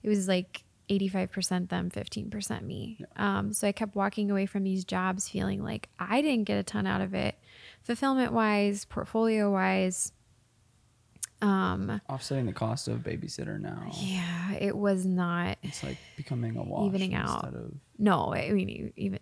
[0.02, 3.04] It was like 85% them, 15% me.
[3.16, 6.62] Um, so I kept walking away from these jobs feeling like I didn't get a
[6.62, 7.36] ton out of it,
[7.82, 10.12] fulfillment wise, portfolio wise.
[11.42, 13.90] Um, Offsetting the cost of babysitter now.
[13.94, 15.56] yeah, it was not.
[15.62, 17.44] It's like becoming a wash Evening out.
[17.44, 19.20] instead of No, I mean, even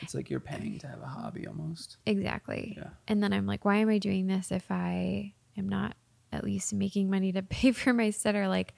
[0.00, 1.98] it's like you're paying to have a hobby almost.
[2.06, 2.74] exactly.
[2.78, 2.88] Yeah.
[3.06, 5.94] And then I'm like, why am I doing this if I am not
[6.32, 8.48] at least making money to pay for my sitter?
[8.48, 8.74] Like,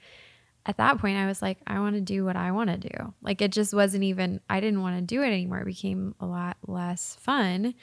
[0.65, 3.13] at that point, I was like, I want to do what I want to do.
[3.21, 5.59] Like, it just wasn't even, I didn't want to do it anymore.
[5.61, 7.73] It became a lot less fun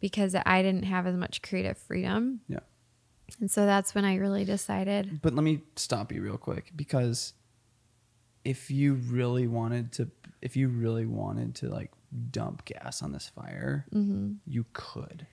[0.00, 2.40] because I didn't have as much creative freedom.
[2.48, 2.60] Yeah.
[3.40, 7.32] And so that's when I really decided, But let me stop you real quick because
[8.44, 10.08] if you really wanted to,
[10.40, 11.90] if you really wanted to like
[12.30, 14.34] dump gas on this fire, Mm-hmm.
[14.46, 15.26] you could.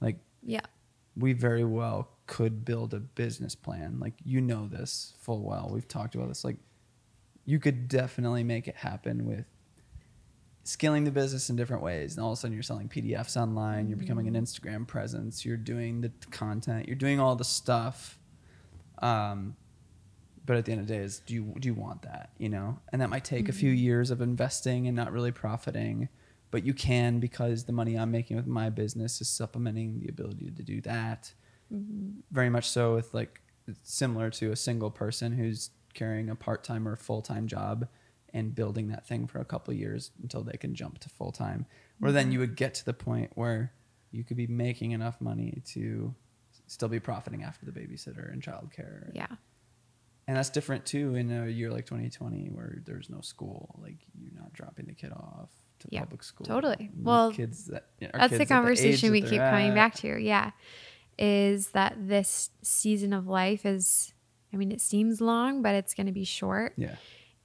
[0.00, 0.66] Like yeah,
[1.16, 3.98] we very well could build a business plan.
[3.98, 5.70] Like you know this full well.
[5.72, 6.44] We've talked about this.
[6.44, 6.56] Like
[7.46, 9.46] you could definitely make it happen with
[10.64, 12.16] scaling the business in different ways.
[12.16, 14.42] And all of a sudden you're selling PDFs online, you're becoming an mm-hmm.
[14.42, 18.18] Instagram presence, you're doing the content, you're doing all the stuff.
[19.00, 19.56] Um
[20.46, 22.48] but at the end of the day is do you do you want that, you
[22.48, 22.78] know?
[22.92, 23.84] And that might take a few mm-hmm.
[23.84, 26.08] years of investing and not really profiting,
[26.50, 30.50] but you can because the money I'm making with my business is supplementing the ability
[30.50, 31.32] to do that
[31.72, 32.20] mm-hmm.
[32.30, 33.40] very much so with like
[33.82, 37.88] similar to a single person who's carrying a part-time or full-time job
[38.34, 41.64] and building that thing for a couple of years until they can jump to full-time
[42.02, 42.32] or then mm-hmm.
[42.32, 43.72] you would get to the point where
[44.10, 46.14] you could be making enough money to
[46.66, 49.26] still be profiting after the babysitter and childcare yeah,
[50.26, 54.38] and that's different too in a year like 2020 where there's no school like you're
[54.38, 56.90] not dropping the kid off to Yeah, public school totally.
[56.94, 59.94] with well, kids that are that's kids the at conversation we keep they're coming back
[59.96, 60.18] to.
[60.20, 60.50] Yeah.
[61.18, 64.12] is that this season of life is,
[64.52, 66.74] I mean, it seems long, but it's going to be short.
[66.76, 66.96] Yeah.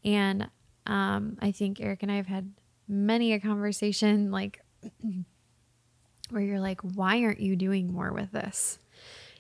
[0.04, 0.50] And
[0.90, 2.52] um, I think Eric and I have had
[2.88, 4.60] many a conversation like
[6.32, 8.80] where you're like, why aren't you doing more with this?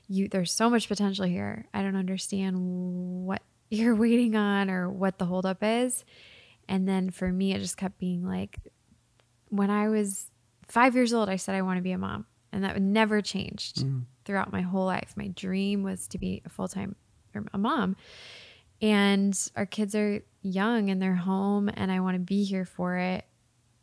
[0.07, 1.65] You there's so much potential here.
[1.73, 2.55] I don't understand
[3.25, 6.05] what you're waiting on or what the holdup is.
[6.67, 8.59] And then for me, it just kept being like,
[9.49, 10.29] when I was
[10.67, 13.83] five years old, I said I want to be a mom, and that never changed
[14.23, 15.13] throughout my whole life.
[15.15, 16.95] My dream was to be a full time
[17.51, 17.95] a mom,
[18.81, 22.97] and our kids are young and they're home, and I want to be here for
[22.97, 23.25] it.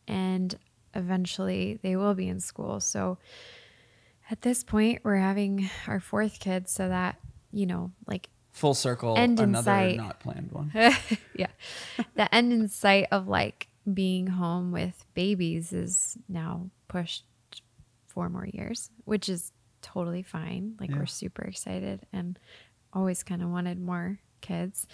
[0.08, 0.54] And
[0.94, 2.80] eventually, they will be in school.
[2.80, 3.18] So
[4.30, 7.16] at this point, we're having our fourth kid, so that
[7.52, 9.96] you know, like Full circle, End in another sight.
[9.98, 10.70] not planned one.
[11.34, 11.48] yeah.
[12.14, 17.24] The end in sight of like being home with babies is now pushed
[18.06, 20.74] four more years, which is totally fine.
[20.80, 20.96] Like Yeah.
[21.00, 22.38] we're super excited and
[22.94, 24.86] always kind of wanted more kids.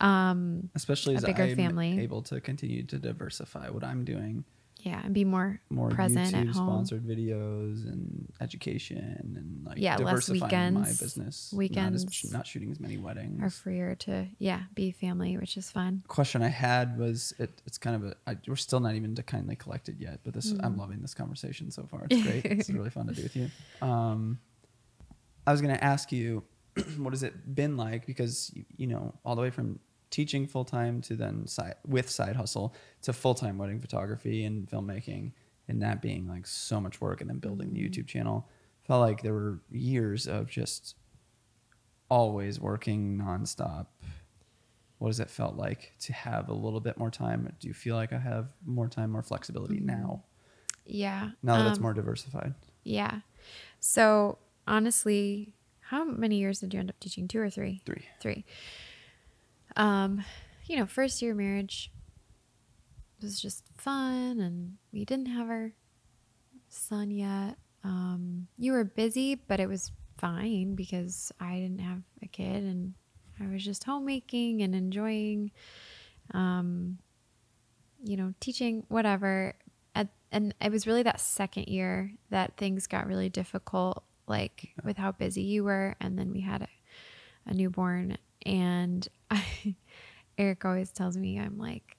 [0.00, 1.98] Um, Especially A as bigger I'm family.
[2.00, 4.44] able to continue to diversify what I'm doing.
[4.82, 6.68] yeah, and be more, More present YouTube at home.
[6.86, 11.52] sponsored videos and education and like Yeah, less diversifying my business.
[11.52, 13.42] Weekends not, as, not shooting as many weddings.
[13.42, 16.04] Are freer to yeah be family, which is fun.
[16.06, 19.24] question I had was it, it's kind of a I, we're still not even to
[19.24, 20.78] kindly collected yet, but this I'm Mm.
[20.78, 22.06] loving this conversation so far.
[22.08, 22.44] It's great.
[22.44, 23.50] it's really fun to do with you.
[23.82, 24.38] Um,
[25.44, 26.44] I was going to ask you,
[26.98, 28.06] what has it been like?
[28.06, 29.78] Because you, you know, all the way from
[30.10, 34.68] teaching full time to then side with side hustle to full time wedding photography and
[34.68, 35.32] filmmaking,
[35.68, 38.48] and that being like so much work, and then building the YouTube channel.
[38.86, 40.96] Felt like there were years of just
[42.10, 43.86] always working nonstop
[44.98, 47.52] what has it felt like to have a little bit more time?
[47.60, 50.24] Do you feel like I have more time, more flexibility now?
[50.84, 51.30] Yeah.
[51.42, 53.20] Now that it's Um, more diversified, Yeah.
[53.78, 55.54] So honestly,
[55.88, 57.28] how many years did you end up teaching?
[57.28, 57.82] Two or three?
[57.84, 58.04] three.
[58.20, 58.44] Three.
[59.76, 60.24] Um,
[60.66, 61.90] you know, first year marriage
[63.22, 65.72] was just fun and we didn't have our
[66.68, 67.56] son yet.
[67.84, 72.94] Um, you were busy, but it was fine because I didn't have a kid and
[73.40, 75.52] I was just homemaking and enjoying
[76.34, 76.98] um,
[78.04, 79.54] you know, teaching, whatever.
[79.94, 84.96] At, and it was really that second year that things got really difficult, like with
[84.96, 85.94] how busy you were.
[86.00, 86.68] And then we had a,
[87.46, 88.16] a newborn.
[88.46, 89.74] And I,
[90.36, 91.96] Eric always tells me, I'm like,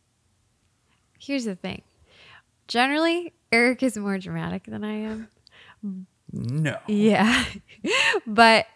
[1.19, 1.81] here's the thing.
[2.67, 5.27] Generally, Eric is more dramatic than I am.
[6.31, 6.77] No.
[6.87, 7.45] Yeah.
[8.27, 8.67] but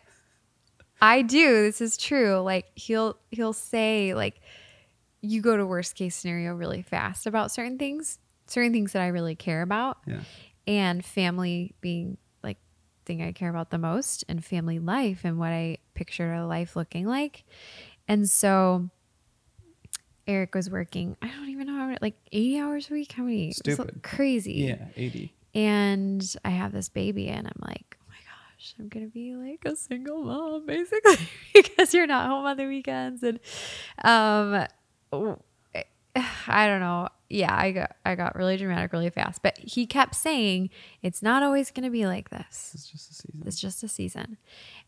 [1.01, 1.61] I do.
[1.63, 2.37] This is true.
[2.39, 4.39] Like he'll he'll say like
[5.21, 9.07] you go to worst case scenario really fast about certain things, certain things that I
[9.07, 10.21] really care about Yeah.
[10.65, 12.17] and family being
[13.05, 16.75] thing I care about the most and family life and what I pictured a life
[16.75, 17.43] looking like.
[18.07, 18.89] And so
[20.27, 23.11] Eric was working, I don't even know how many, like 80 hours a week.
[23.13, 23.51] How many?
[23.51, 24.01] Stupid.
[24.03, 24.85] crazy Yeah.
[24.95, 25.33] 80.
[25.53, 29.63] and I have this baby, and I'm like, oh my gosh, I'm gonna be like
[29.65, 31.17] a single mom basically
[31.53, 33.39] because you're not home on the weekends, and
[34.03, 34.65] um,
[36.47, 37.09] I don't know.
[37.33, 40.69] Yeah, I got I got really dramatic really fast, but he kept saying
[41.01, 42.71] it's not always gonna be like this.
[42.75, 43.43] It's just a season.
[43.45, 44.37] It's just a season.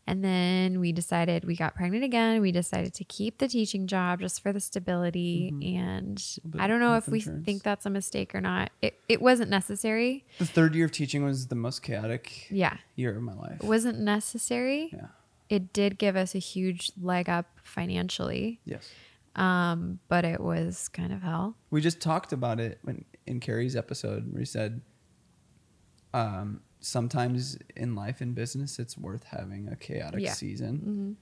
[0.06, 2.40] And then we decided we got pregnant again.
[2.40, 5.50] We decided to keep the teaching job just for the stability.
[5.52, 5.76] Mm-hmm.
[5.78, 6.24] And
[6.60, 7.44] I don't know if we insurance.
[7.44, 8.70] think that's a mistake or not.
[8.80, 10.24] It, it wasn't necessary.
[10.38, 12.76] the third year of teaching was the most chaotic Yeah.
[12.94, 13.56] year of my life.
[13.60, 14.90] It wasn't necessary.
[14.92, 15.06] yeah.
[15.48, 18.88] It did give us a huge leg up financially, Yes.
[19.36, 21.56] Um, but it was kind of hell.
[21.70, 24.80] We just talked about it when in Carrie's episode where he said,
[26.14, 30.32] um, sometimes in life and business, it's worth having a chaotic Yeah.
[30.32, 31.16] season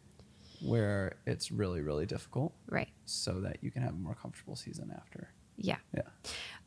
[0.61, 2.89] where it's really, really difficult Right.
[3.05, 5.31] so that you can have a more comfortable season after.
[5.57, 5.77] Yeah.
[5.95, 6.03] Yeah.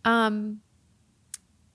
[0.05, 0.61] Um,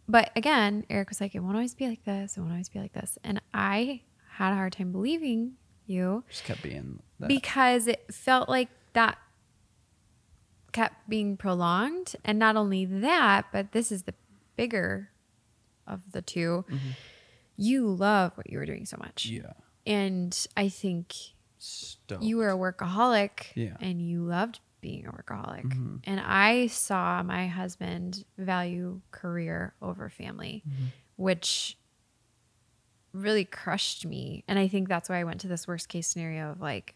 [0.09, 2.37] but again, Eric was like, it won't always be like this.
[2.37, 3.19] It won't always be like this.
[3.25, 4.03] And I
[4.33, 5.55] had a hard time believing
[5.87, 7.29] you Just kept being that.
[7.29, 9.19] because it felt like that
[10.73, 12.17] kept being prolonged.
[12.25, 14.15] And not only that, but this is the
[14.57, 15.11] bigger
[15.87, 16.65] of the 2
[17.57, 19.27] You love what you were doing so much.
[19.27, 19.53] yeah.
[19.87, 21.15] And I think
[21.59, 22.23] Stoked.
[22.23, 23.77] you were a workaholic Yeah.
[23.81, 25.65] and you loved being a workaholic.
[25.65, 26.01] Mhm.
[26.05, 30.87] And I saw my husband value career over family, Mm-hmm.
[31.17, 31.79] which
[33.13, 34.43] really crushed me.
[34.49, 36.95] And I think that's why I went to this worst case scenario of like,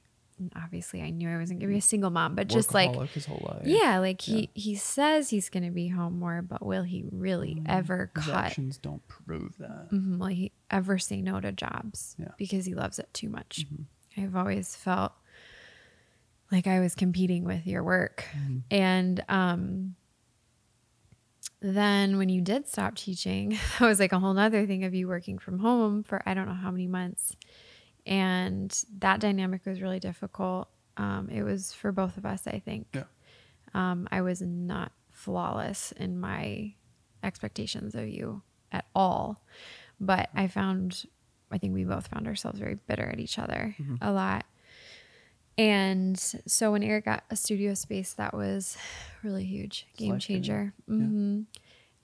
[0.55, 3.25] obviously I knew I wasn't going to be a single mom, but just like, his
[3.27, 3.63] whole life.
[3.67, 7.63] yeah, like he, he says he's going to be home more, but will he really
[7.67, 8.35] ever His cut?
[8.35, 9.91] actions don't prove that.
[9.93, 10.21] Mm-hmm.
[10.21, 12.29] like he, ever say no to jobs Yeah.
[12.37, 13.65] because he loves it too much.
[13.67, 14.23] Mm-hmm.
[14.25, 15.13] I've always felt
[16.53, 18.25] like I was competing with your work.
[18.37, 18.59] Mm-hmm.
[18.71, 19.95] And um,
[21.61, 25.09] then when you did stop teaching, that was like a whole nother thing of you
[25.09, 27.35] working from home for I don't know how many months.
[28.07, 30.69] And that dynamic was really difficult.
[30.97, 32.87] Um, it was for both of us, I think.
[32.95, 33.05] Yeah.
[33.75, 36.75] Um, I was not flawless in my
[37.23, 38.43] expectations of you
[38.73, 39.43] at all.
[39.99, 41.05] But I found,
[41.51, 44.45] I think we both found ourselves very bitter at each other a lot.
[45.59, 48.77] And so when Eric got a studio space, that was
[49.23, 50.75] really huge, game changer.
[50.87, 51.43] hmm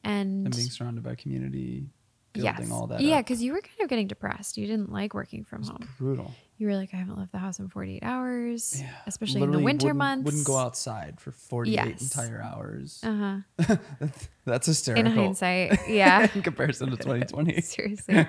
[0.02, 1.90] And And being surrounded by community,
[2.32, 3.00] building yes, all that.
[3.00, 4.56] yeah, because you were kind of getting depressed.
[4.56, 5.88] You didn't like working from home.
[5.98, 6.32] brutal.
[6.58, 8.90] You were like, I haven't left the house in 48 hours, Yeah.
[9.06, 10.24] especially Literally in the winter wouldn't, months.
[10.26, 12.02] Wouldn't go outside for 48 Yes.
[12.02, 13.00] entire hours.
[13.02, 13.76] Uh huh.
[14.44, 15.12] That's In hysterical.
[15.12, 16.28] hindsight, yeah.
[16.34, 17.60] in comparison to 2020.
[17.62, 18.26] Seriously.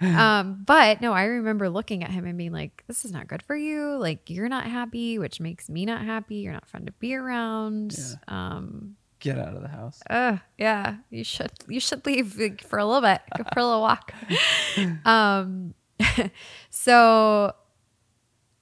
[0.00, 3.42] um, but no, I remember looking at him and being like, "This is not good
[3.42, 3.96] for you.
[3.98, 6.36] Like, you're not happy, which makes me not happy.
[6.36, 7.96] You're not fun to be around.
[8.28, 10.00] Um, Get out of the house.
[10.08, 13.64] uh, yeah, you should you should leave like, for a little bit, go for a
[13.64, 14.12] little walk."
[15.04, 15.74] um,
[16.70, 17.52] so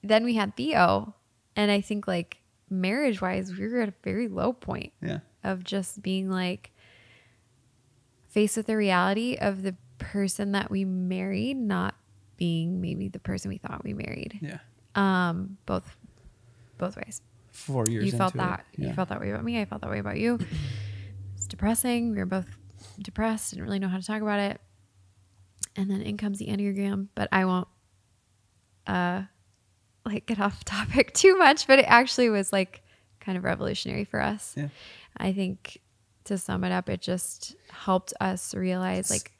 [0.03, 1.13] then we had Theo,
[1.55, 2.37] and I think like
[2.69, 5.19] marriage wise, we were at a very low point Yeah.
[5.43, 6.71] of just being like
[8.29, 11.95] faced with the reality of the person that we married not
[12.37, 14.37] being maybe the person we thought we married.
[14.41, 14.59] Yeah.
[14.95, 15.95] Um, both
[16.77, 17.21] both ways.
[17.57, 18.49] Four years you felt into it.
[18.49, 18.65] that.
[18.77, 18.87] Yeah.
[18.89, 19.59] You felt that way about me.
[19.59, 20.39] I felt that way about you.
[21.35, 22.11] it's depressing.
[22.11, 22.45] We were both
[22.99, 23.49] depressed.
[23.51, 24.61] Didn't really know how to talk about it.
[25.75, 27.67] And then in comes the enneagram, but I won't
[28.85, 29.23] uh
[30.05, 31.67] like get off topic too much.
[31.67, 32.83] But it actually was like
[33.19, 34.53] kind of revolutionary for us.
[34.55, 34.67] Yeah.
[35.17, 35.79] I think
[36.25, 39.31] to sum it up, it just helped us realize like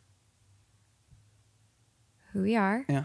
[2.33, 3.03] who we are, Yeah.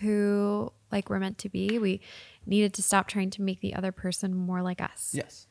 [0.00, 1.78] who like we're meant to be.
[1.78, 2.00] We
[2.46, 5.12] needed to stop trying to make the other person more like us.
[5.14, 5.46] Yes.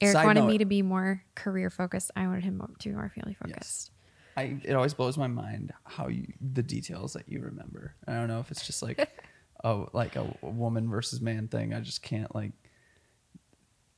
[0.00, 2.10] Eric Side wanted note- me to be more career focused.
[2.16, 3.90] I wanted him to be more family focused.
[4.36, 7.94] I it always blows my mind how you the details that you remember.
[8.08, 9.08] I don't know if it's just like
[9.64, 11.74] oh like a, a woman versus man thing.
[11.74, 12.52] I just can't like.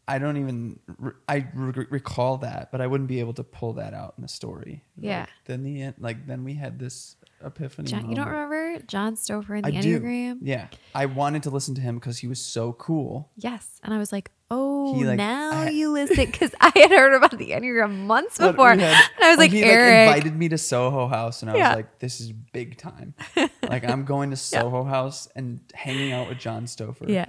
[0.07, 3.73] I don't even re- I re- recall that, but I wouldn't be able to pull
[3.75, 4.85] that out in the story.
[4.99, 5.21] Yeah.
[5.21, 7.89] Like, then the end, like then we had this epiphany.
[7.91, 8.51] John, you don't moment.
[8.51, 10.01] remember John Stover and the I do.
[10.01, 10.39] Enneagram?
[10.43, 13.31] Yeah, I wanted to listen to him because he was so cool.
[13.37, 13.81] Yes.
[13.83, 16.17] And I was like, oh, He, like, now I- you listen.
[16.17, 18.75] Because I had heard about the Enneagram months But before.
[18.75, 20.09] we and I was like, he Eric.
[20.09, 21.69] like invited me to Soho House, and I Yeah.
[21.71, 23.15] was like, "This is big time."
[23.69, 27.09] like I'm going to Soho House and hanging out with John Stouffer.
[27.09, 27.27] yeah.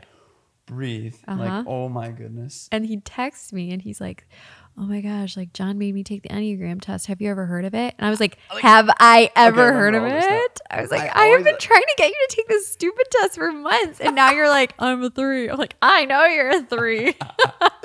[0.65, 1.15] breathe.
[1.27, 1.39] Uh-huh.
[1.43, 2.67] Like, oh my goodness.
[2.71, 4.27] And he texts me and he's like,
[4.77, 7.07] Oh my gosh, like John made me take the Enneagram test.
[7.07, 7.95] Have you ever heard of it?
[7.97, 10.45] And I was like, Have I ever remember heard of all this stuff.
[10.45, 10.61] it?
[10.69, 13.05] I was like, I I, have been trying to get you to take this stupid
[13.09, 14.01] test for months.
[14.01, 15.49] And now you're like, I'm a three.
[15.49, 17.15] I'm like, I know you're a three.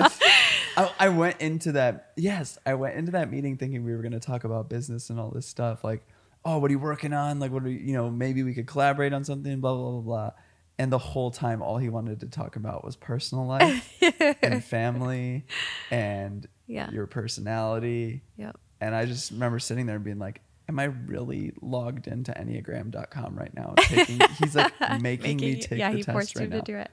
[0.76, 2.10] I, I went into that.
[2.16, 5.20] Yes, I went into that meeting thinking we were going to talk about business and
[5.20, 5.84] all this stuff.
[5.84, 6.04] Like,
[6.44, 7.38] oh, what are you working on?
[7.38, 10.00] Like, what are you, you know, maybe we could collaborate on something, blah, blah, blah,
[10.00, 10.30] blah.
[10.78, 14.02] And the whole time, all he wanted to talk about was personal life
[14.42, 15.44] and family
[15.90, 16.90] and Yeah.
[16.90, 18.22] your personality.
[18.36, 18.56] yep.
[18.80, 23.36] And I just remember sitting there and being like, am I really logged into Enneagram.com
[23.36, 23.74] right now?
[23.78, 26.60] Taking, he's like making, me take yeah, the he test forced right you now.
[26.60, 26.90] to do it.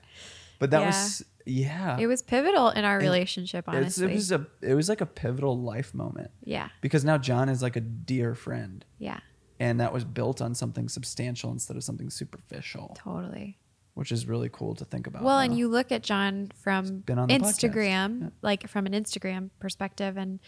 [0.59, 0.86] But that Yeah.
[0.88, 1.97] was, yeah.
[1.99, 4.11] It was pivotal in our relationship, honestly.
[4.11, 6.69] it was a it was like a pivotal life moment yeah.
[6.82, 9.19] because now John is like a dear friend, Yeah.
[9.59, 13.59] and that was built on something substantial instead of something superficial, Totally.
[13.97, 15.23] Which is really cool to think about.
[15.23, 15.43] Well, now.
[15.45, 17.03] and you look at John from.
[17.07, 18.29] Instagram, Yeah.
[18.41, 20.39] like from an Instagram perspective, and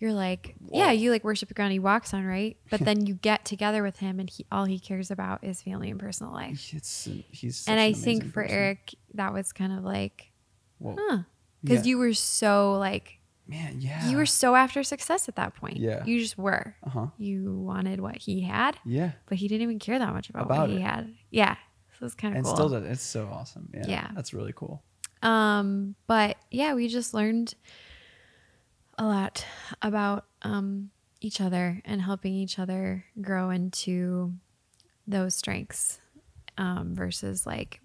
[0.00, 0.78] you're like, Whoa.
[0.78, 2.56] yeah, you like worship the ground he walks on, right?
[2.70, 5.90] But then you get together with him, and he all he cares about is family
[5.90, 6.72] and personal life.
[6.74, 8.56] it's he's and an I think for person.
[8.56, 10.32] Eric, that was kind of like,
[10.78, 10.96] Whoa.
[10.98, 11.18] huh,
[11.62, 11.90] because Yeah.
[11.90, 15.76] you were so like, man, yeah, you were so after success at that point.
[15.76, 16.04] Yeah.
[16.04, 16.74] you just were.
[16.84, 20.28] uh huh, You wanted what he had, yeah, but he didn't even care that much
[20.28, 21.14] about, About what he had.
[21.30, 21.54] Yeah,
[21.98, 22.54] so it's kind of and cool.
[22.54, 22.84] still does.
[22.84, 23.68] It's so awesome.
[23.74, 24.08] Yeah, Yeah.
[24.14, 24.82] that's really cool.
[25.22, 27.54] Um, but yeah, we just learned
[28.98, 29.44] a lot
[29.82, 30.90] about um,
[31.20, 34.34] each other and helping each other grow into
[35.06, 36.00] those strengths
[36.58, 37.80] um, versus like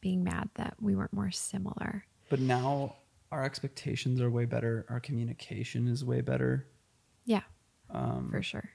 [0.00, 2.04] being mad that we weren't more similar.
[2.28, 2.96] But now
[3.30, 4.84] our expectations are way better.
[4.88, 6.66] Our communication is way better.
[7.24, 7.42] Yeah,
[7.90, 8.68] Um, for sure.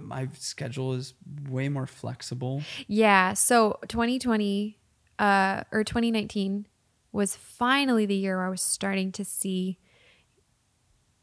[0.00, 1.14] My schedule is
[1.48, 2.62] way more flexible.
[2.86, 3.34] Yeah.
[3.34, 4.78] So 2020
[5.18, 6.66] uh, or 2019
[7.12, 9.78] was finally the year where I was starting to see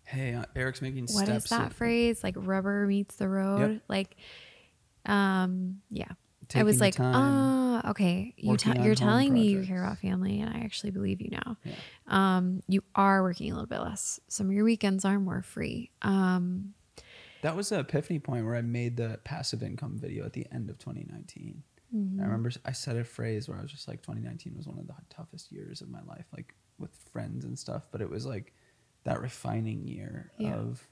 [0.04, 1.28] Hey, uh, Eric's making steps.
[1.30, 2.24] what is that of- phrase?
[2.24, 3.82] Like rubber meets the road.
[3.88, 4.16] Like
[5.06, 6.12] Um, yeah.
[6.56, 7.14] I was like, time.
[7.16, 8.34] ah, okay.
[8.36, 11.58] You t- you're telling me you care about family, and I actually believe you now.
[11.64, 11.74] Yeah.
[12.08, 14.20] Um, you are working a little bit less.
[14.30, 15.92] Some of your weekends are more free.
[16.02, 16.74] Um,
[17.42, 20.70] That was an epiphany point where I made the passive income video at the end
[20.70, 21.64] of 2019.
[21.96, 22.20] Mm-hmm.
[22.20, 24.88] I remember I said a phrase where I was just like, 2019 was one of
[24.88, 27.84] the toughest years of my life, like with friends and stuff.
[27.92, 28.54] But it was like
[29.06, 30.56] that refining year Yeah.
[30.56, 30.88] of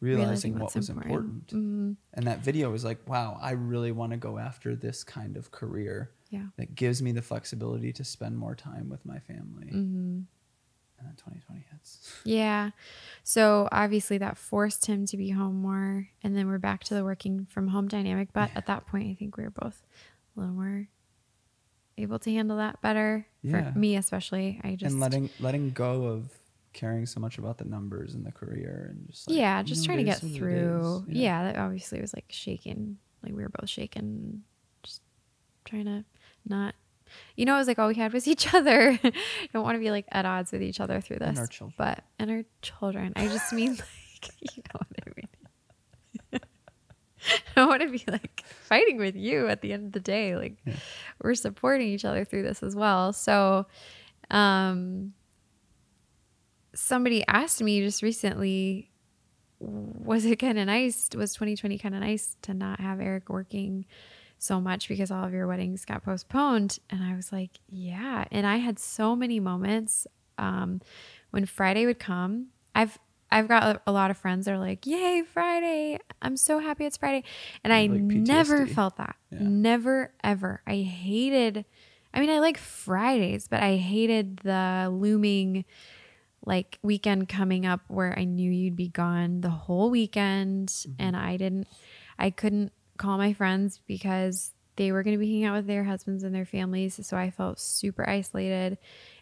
[0.00, 1.48] realizing, what was important.
[1.48, 1.96] Mhm.
[2.14, 5.50] And that video was like, wow, I really want to go after this kind of
[5.50, 6.48] career Yeah.
[6.56, 9.68] that gives me the flexibility to spend more time with my family.
[9.70, 10.20] hmm
[10.98, 12.20] Uh, and then 2020 hits.
[12.24, 12.70] Yeah.
[13.24, 16.08] So obviously that forced him to be home more.
[16.22, 18.32] And then we're back to the working from home dynamic.
[18.32, 19.82] But at that point, I think we were both
[20.36, 20.88] a little more
[21.96, 23.26] able to handle that better.
[23.42, 23.72] Yeah.
[23.72, 24.60] For me, especially.
[24.64, 24.92] I just.
[24.92, 26.30] and letting letting go of
[26.72, 29.98] caring so much about the numbers and the career and just like, yeah, just trying
[29.98, 31.04] to get is what it through.
[31.08, 31.44] Yeah.
[31.44, 32.98] that obviously was like shaking.
[33.22, 34.42] Like we were both shaking.
[34.82, 35.02] Just
[35.64, 36.04] trying to
[36.46, 36.74] not.
[37.36, 38.98] You know, it was like all we had was each other.
[39.52, 41.28] Don't want to be like at odds with each other through this.
[41.28, 41.74] And our children.
[41.78, 43.12] But and our children.
[43.16, 43.70] I just mean
[44.22, 45.28] like you know what I mean.
[46.40, 50.36] I don't want to be like fighting with you at the end of the day.
[50.36, 50.74] Like Yeah.
[51.22, 53.12] we're supporting each other through this as well.
[53.12, 53.66] So
[54.30, 55.12] um
[56.74, 58.90] somebody asked me just recently
[59.60, 63.84] was it kind of nice was 2020 kind of nice to not have Eric working
[64.38, 66.78] so much because all of your weddings got postponed.
[66.90, 68.24] And I was like yeah.
[68.30, 70.06] And I had so many moments
[70.38, 70.80] um
[71.30, 72.48] when Friday would come.
[72.74, 72.98] I've
[73.30, 75.98] I've got a, lot of friends that are like yay Friday.
[76.22, 77.24] I'm so happy it's Friday.
[77.62, 79.16] And I Like never felt that.
[79.30, 79.38] Yeah.
[79.42, 80.62] never ever.
[80.66, 81.64] I hated
[82.14, 85.64] I mean I like Fridays but I hated the looming
[86.46, 90.86] like weekend coming up where I knew you'd be gone the whole weekend.
[90.98, 91.66] And I didn't
[92.18, 95.84] I couldn't call my friends because they were going to be hanging out with their
[95.84, 98.78] husbands and their families so I felt super isolated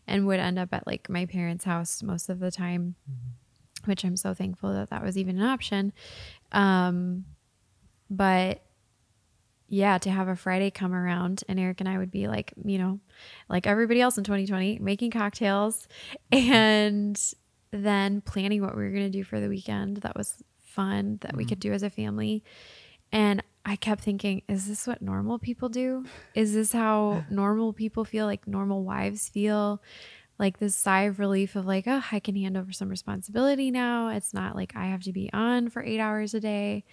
[0.07, 2.95] and would end up at like my parents' house most of the time
[3.85, 5.93] which I'm so thankful that that was even an option
[6.53, 7.25] um
[8.11, 8.63] but
[9.69, 12.79] yeah, to have a Friday come around and Eric and I would be like, you
[12.79, 13.01] know,
[13.49, 15.89] like everybody else in 2020, making cocktails
[16.33, 17.21] and
[17.73, 19.99] then planning what we were going to do for the weekend.
[19.99, 22.45] That was fun that we could do as a family.
[23.11, 26.05] And I kept thinking, is this what normal people do?
[26.37, 29.83] Is this how normal people feel, like normal wives feel?
[30.39, 34.09] Like this sigh of relief of like, oh, I can hand over some responsibility now.
[34.09, 36.85] It's not like I have to be on for eight hours a day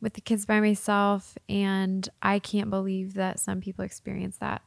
[0.00, 1.36] with the kids by myself.
[1.48, 4.62] And I can't believe that some people experience that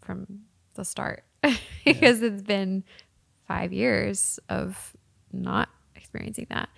[0.00, 0.26] from
[0.74, 1.22] the start
[1.84, 2.82] because it's been
[3.46, 4.96] five years of
[5.30, 6.70] not experiencing that.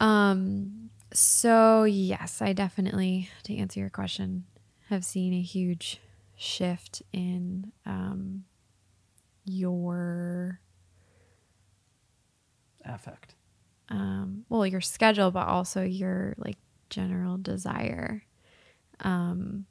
[0.00, 4.44] Um, so yes, I definitely, to answer your question,
[4.88, 6.00] have seen a huge
[6.36, 8.44] shift in um,
[9.44, 10.60] your
[12.84, 13.34] affect.
[13.88, 16.58] um, well, your schedule, but also your like
[16.90, 18.24] general desire.
[19.00, 19.66] Um,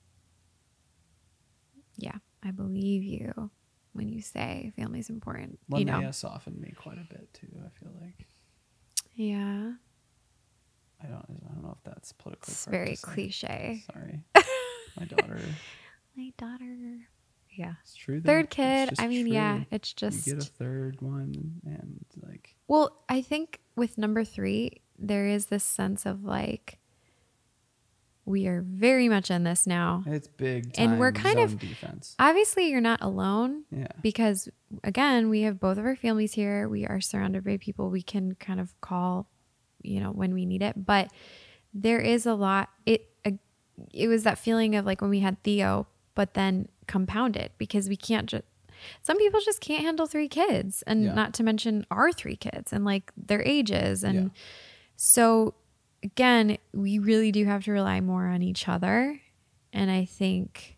[1.97, 3.51] yeah, I believe you
[3.93, 5.59] when you say family's important.
[5.75, 7.47] you know, softened me quite a bit too.
[7.63, 8.27] I feel like
[9.15, 9.73] yeah,
[11.03, 11.25] I don't.
[11.49, 13.83] I don't know if that's politically it's correct very cliche.
[13.93, 14.23] Sorry,
[14.99, 15.39] my daughter.
[16.15, 16.77] My daughter.
[17.55, 17.73] Yeah.
[17.83, 18.19] It's true.
[18.19, 18.27] though.
[18.31, 18.93] Third kid.
[18.99, 23.59] I mean, yeah, it's just you get a third one, and like Well, I think
[23.75, 26.79] with number three, there is this sense of like,
[28.25, 30.03] we are very much in this now.
[30.07, 30.73] it's big.
[30.77, 32.15] And we're kind of- defense.
[32.19, 33.87] Obviously, you're not alone Yeah.
[34.01, 34.47] because,
[34.83, 36.69] again, we have both of our families here.
[36.69, 39.27] We are surrounded by people we can kind of call,
[39.83, 40.85] you know, when we need it.
[40.85, 41.11] But
[41.73, 42.69] there is a lot.
[42.85, 43.09] It
[43.91, 47.95] it was that feeling of like when we had Theo, but then compounded because we
[47.95, 48.43] can't just.
[49.01, 51.13] Some people just can't handle three kids, and Yeah.
[51.13, 54.29] not to mention our three kids and like their ages, and Yeah.
[54.95, 55.53] so
[56.03, 59.21] again, we really do have to rely more on each other,
[59.71, 60.77] and I think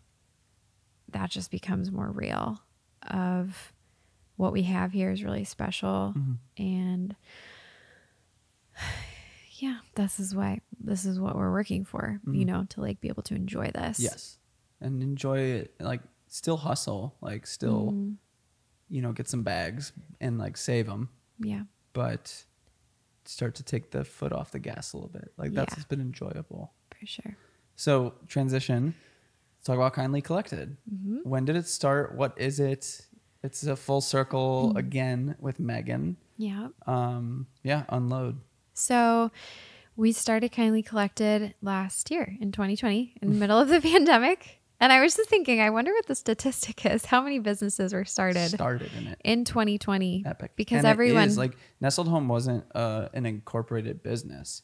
[1.10, 2.60] that just becomes more real.
[3.08, 3.72] Of
[4.36, 6.62] what we have here is really special, Mm-hmm.
[6.62, 7.16] and
[9.58, 12.20] yeah, this is why this is what we're working for.
[12.30, 13.98] You know, to like be able to enjoy this.
[13.98, 14.02] Mm-hmm.
[14.04, 14.38] Yes,
[14.80, 15.74] and enjoy it.
[15.80, 17.16] Like still hustle.
[17.20, 18.12] Like still, Mm-hmm.
[18.90, 21.08] you know, get some bags and like save them,
[21.38, 21.62] Yeah.
[21.92, 22.44] but
[23.24, 25.32] start to take the foot off the gas a little bit.
[25.36, 25.84] Like that's Yeah.
[25.88, 26.72] been enjoyable.
[26.98, 27.36] For sure.
[27.74, 28.94] So transition.
[29.58, 30.76] Let's talk about kindly collected.
[30.92, 31.28] Mm-hmm.
[31.28, 32.14] When did it start?
[32.14, 33.00] What is it?
[33.42, 34.78] It's a full circle Mm-hmm.
[34.78, 36.16] again with Megan.
[36.36, 36.68] Yeah.
[36.86, 38.38] Um, yeah, unload.
[38.76, 39.30] So
[39.96, 44.60] we started Kindly Collected last year in 2020 in the middle of the pandemic.
[44.78, 47.06] And I was just thinking, I wonder what the statistic is.
[47.06, 49.20] How many businesses were started Started in it.
[49.24, 50.24] in 2020?
[50.26, 50.52] Epic.
[50.54, 54.62] Because And everyone, is, like Nestled Home wasn't uh, an incorporated business,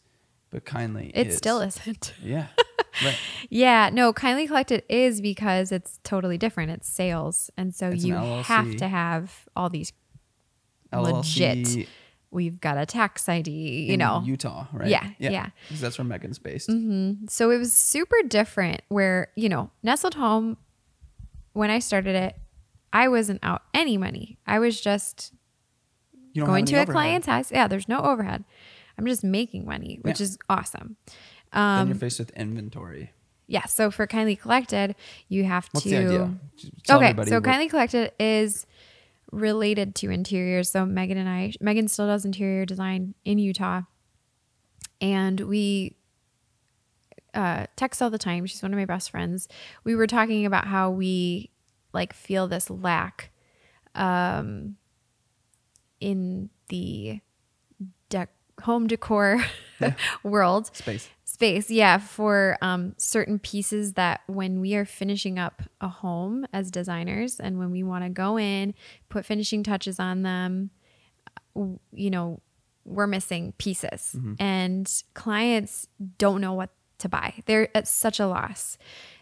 [0.50, 1.36] but kindly it is.
[1.38, 2.12] still isn't.
[2.22, 2.48] Yeah.
[3.02, 3.16] right.
[3.48, 6.72] Yeah, no, Kindly Collected is because it's totally different.
[6.72, 7.50] It's sales.
[7.56, 9.94] And so It's you have to have all these
[10.92, 11.88] LLC legit.
[12.32, 14.22] We've got a tax ID, you in know.
[14.24, 14.88] Utah, right?
[14.88, 15.50] Yeah, yeah.
[15.68, 16.70] 'Cause that's where Megan's based.
[17.30, 20.56] So it was super different where, you know, Nestled Home,
[21.52, 22.36] when I started it,
[22.92, 24.38] I wasn't out any money.
[24.46, 25.32] I was just
[26.32, 26.92] You going to a overhead.
[26.94, 27.52] client's house.
[27.52, 28.44] Yeah, there's no overhead.
[28.98, 30.24] I'm just making money, which Yeah.
[30.24, 30.96] is awesome.
[31.52, 33.12] then Um, you're faced with inventory.
[33.46, 33.64] Yeah.
[33.66, 34.94] So for Kindly Collected,
[35.28, 35.90] you have What's to.
[35.90, 36.34] the idea?
[36.56, 38.66] Just tell okay, so what- Kindly Collected is
[39.32, 40.70] related to interiors.
[40.70, 43.82] So Megan and I, Megan still does interior design in Utah,
[45.00, 45.96] and we
[47.34, 48.46] uh, text all the time.
[48.46, 49.48] She's one of my best friends.
[49.84, 51.50] We were talking about how we
[51.92, 53.30] like feel this lack
[53.94, 54.76] um,
[56.00, 57.20] in the
[58.62, 59.44] home decor
[60.22, 61.08] world space.
[61.42, 66.70] Space yeah for um, certain pieces that when we are finishing up a home as
[66.70, 68.74] designers and when we want to go in
[69.08, 70.70] put finishing touches on them
[71.54, 72.40] you know
[72.84, 74.14] we're missing pieces.
[74.40, 75.86] And clients
[76.18, 77.34] don't know what to buy.
[77.46, 78.78] They're at such a loss.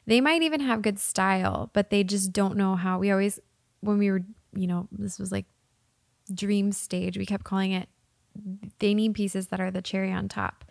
[0.06, 2.98] They might even have good style but they just don't know how.
[2.98, 3.38] We always
[3.80, 4.22] when we were
[4.54, 5.46] you know this was like
[6.32, 7.88] dream stage we kept calling it
[8.78, 10.64] they need pieces that are the cherry on top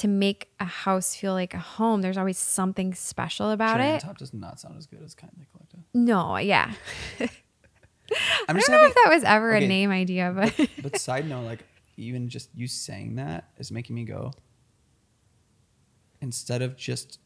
[0.00, 4.00] to make a house feel like a home there's always something special about Cherry it
[4.00, 5.84] top does not sound as good as kindly collected.
[5.94, 6.72] no yeah
[7.20, 7.28] I'm
[8.56, 9.64] i don't know having, if that was ever okay.
[9.64, 11.64] a name idea but but side note, like
[12.00, 14.32] even just you saying that is making me go.
[16.22, 17.18] Instead of just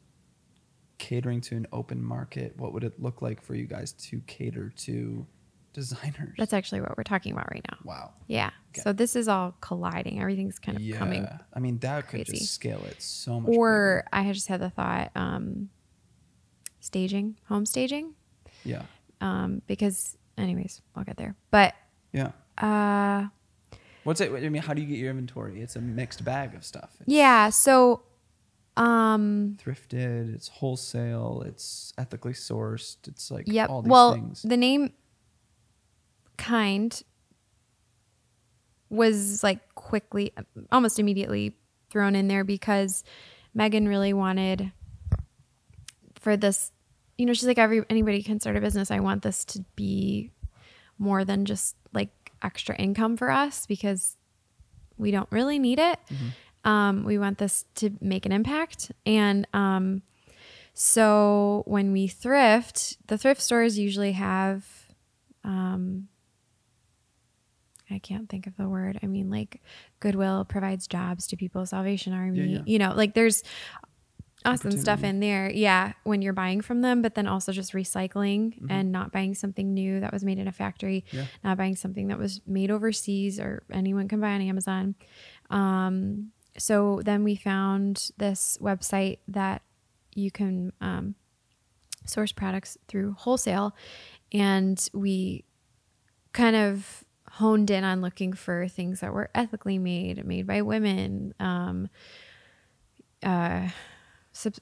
[0.98, 4.72] catering to an open market, what would it look like for you guys to cater
[4.76, 5.26] to
[5.72, 6.34] designers?
[6.38, 8.12] that's actually what we're talking about right now wow.
[8.28, 8.82] yeah Okay.
[8.82, 12.38] so this is all colliding everything's kind of Yeah, coming I mean that could crazy.
[12.40, 13.54] just scale it so much.
[13.56, 15.70] or i had just had the thought um
[16.80, 18.14] staging home staging
[18.64, 18.82] yeah,
[19.20, 21.74] um because anyways i'll get there but
[22.12, 22.32] yeah.
[22.58, 23.28] uh
[24.04, 24.30] What's it?
[24.32, 25.62] I mean, how do you get your inventory?
[25.62, 26.90] It's a mixed bag of stuff.
[27.00, 28.02] It's yeah so
[28.76, 30.34] um thrifted.
[30.34, 31.42] It's wholesale.
[31.46, 32.96] It's ethically sourced.
[33.08, 33.70] It's like Yep.
[33.70, 34.42] all these well, things.
[34.42, 34.92] the name
[36.36, 37.02] kind
[38.94, 40.32] was like quickly,
[40.70, 41.56] almost immediately
[41.90, 43.04] thrown in there because
[43.54, 44.72] Megan really wanted
[46.20, 46.72] for this.
[47.18, 48.90] You know, she's like, every anybody can start a business.
[48.90, 50.30] I want this to be
[50.98, 52.10] more than just like
[52.42, 54.16] extra income for us because
[54.96, 55.98] we don't really need it.
[56.64, 58.90] Um, we want this to make an impact.
[59.04, 60.02] And um,
[60.72, 64.66] so when we thrift, the thrift stores usually have,
[65.44, 66.08] um,
[67.94, 68.98] I can't think of the word.
[69.02, 69.62] I mean, like
[70.00, 72.62] Goodwill provides jobs to people, Salvation Army, yeah.
[72.66, 73.42] you know, like there's
[74.44, 75.50] awesome stuff in there.
[75.50, 75.92] Yeah.
[76.02, 78.66] When you're buying from them, but then also just recycling Mm-hmm.
[78.70, 81.24] and not buying something new that was made in a factory, Yeah.
[81.42, 84.96] not buying something that was made overseas or anyone can buy on Amazon.
[85.50, 89.62] Um, so then we found this website that
[90.14, 91.14] you can um,
[92.06, 93.74] source products through wholesale,
[94.32, 95.44] and we
[96.32, 97.03] kind of
[97.34, 101.34] honed in on looking for things that were ethically made, made by women.
[101.40, 101.88] Um,
[103.22, 103.68] uh,
[104.32, 104.54] sub,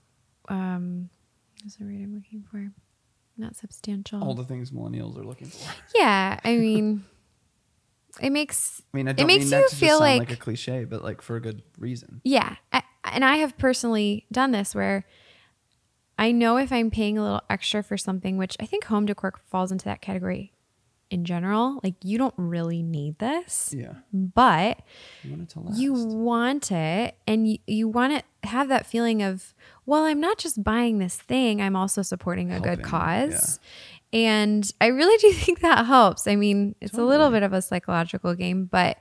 [0.49, 1.11] um,
[1.63, 2.71] what's the word I'm looking for?
[3.37, 4.23] Not substantial.
[4.23, 5.71] all the things millennials are looking for.
[5.95, 7.05] yeah, I mean,
[8.23, 10.37] it makes I mean, I don't makes mean that you feel sound like- like a
[10.37, 12.21] cliche, but like for a good reason.
[12.25, 12.57] Yeah.
[12.73, 15.05] I, and I have personally done this where
[16.19, 19.35] I know if I'm paying a little extra for something, which I think home decor
[19.51, 20.53] falls into that category
[21.13, 21.81] in general.
[21.83, 24.81] Like, you don't really need this, Yeah, but
[25.23, 25.79] you want it to last.
[25.79, 29.55] you want it and you, you want to have that feeling of,
[29.87, 33.61] well, I'm not just buying this thing, I'm also supporting a good Helping, cause.
[34.13, 36.27] And I really do think that helps.
[36.27, 38.99] I mean, it's a little bit of a psychological game, but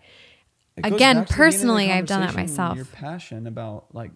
[0.78, 2.76] again, back to the beginning of the personally, I've done that myself.
[2.76, 4.12] Your passion about like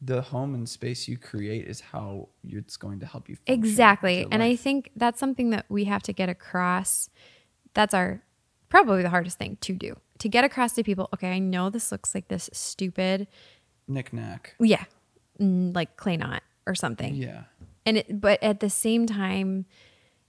[0.00, 3.36] the home and space you create is how it's going to help you.
[3.46, 4.26] Exactly.
[4.30, 7.10] And I think that's something that we have to get across.
[7.74, 8.22] That's our
[8.68, 9.96] probably the hardest thing to do.
[10.18, 13.28] To get across to people, okay, I know this looks like this stupid,
[13.86, 14.54] knick-knack.
[14.60, 14.84] yeah,
[15.40, 17.14] mm, like clay knot or something.
[17.14, 17.44] Yeah,
[17.86, 19.64] And it, but at the same time,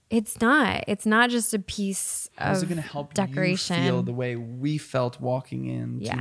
[0.08, 0.84] it's not.
[0.88, 3.82] It's not just a piece how's of it going to help decoration.
[3.82, 6.20] you feel the way we felt walking in Yeah.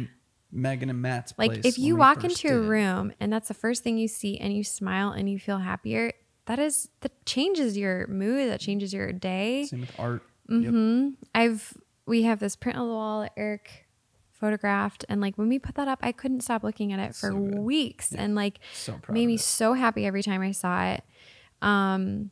[0.51, 3.97] Megan and Matt's Like if you walk into a room and that's the first thing
[3.97, 6.11] you see and you smile and you feel happier,
[6.45, 9.65] that is that changes your mood, that changes your day.
[9.65, 10.23] Same with art.
[10.49, 10.71] Yep.
[10.71, 11.77] hmm I've
[12.07, 13.85] we have this print on the wall that Eric
[14.31, 17.31] photographed and like when we put that up, I couldn't stop looking at it for
[17.31, 21.03] So weeks and like So made me so happy every time I saw it.
[21.61, 22.31] Um,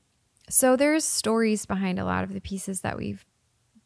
[0.50, 3.26] so there's stories behind a lot of the pieces that we've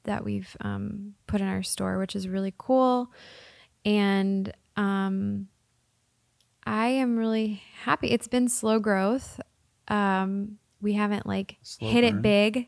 [0.03, 3.11] that we've um, put in our store, which is really cool.
[3.85, 5.47] And um,
[6.65, 8.07] I am really happy.
[8.07, 9.39] It's been slow growth.
[9.87, 12.17] Um, we haven't like Slow hit burn.
[12.19, 12.67] it big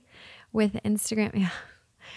[0.51, 1.31] with Instagram.
[1.39, 1.49] Yeah.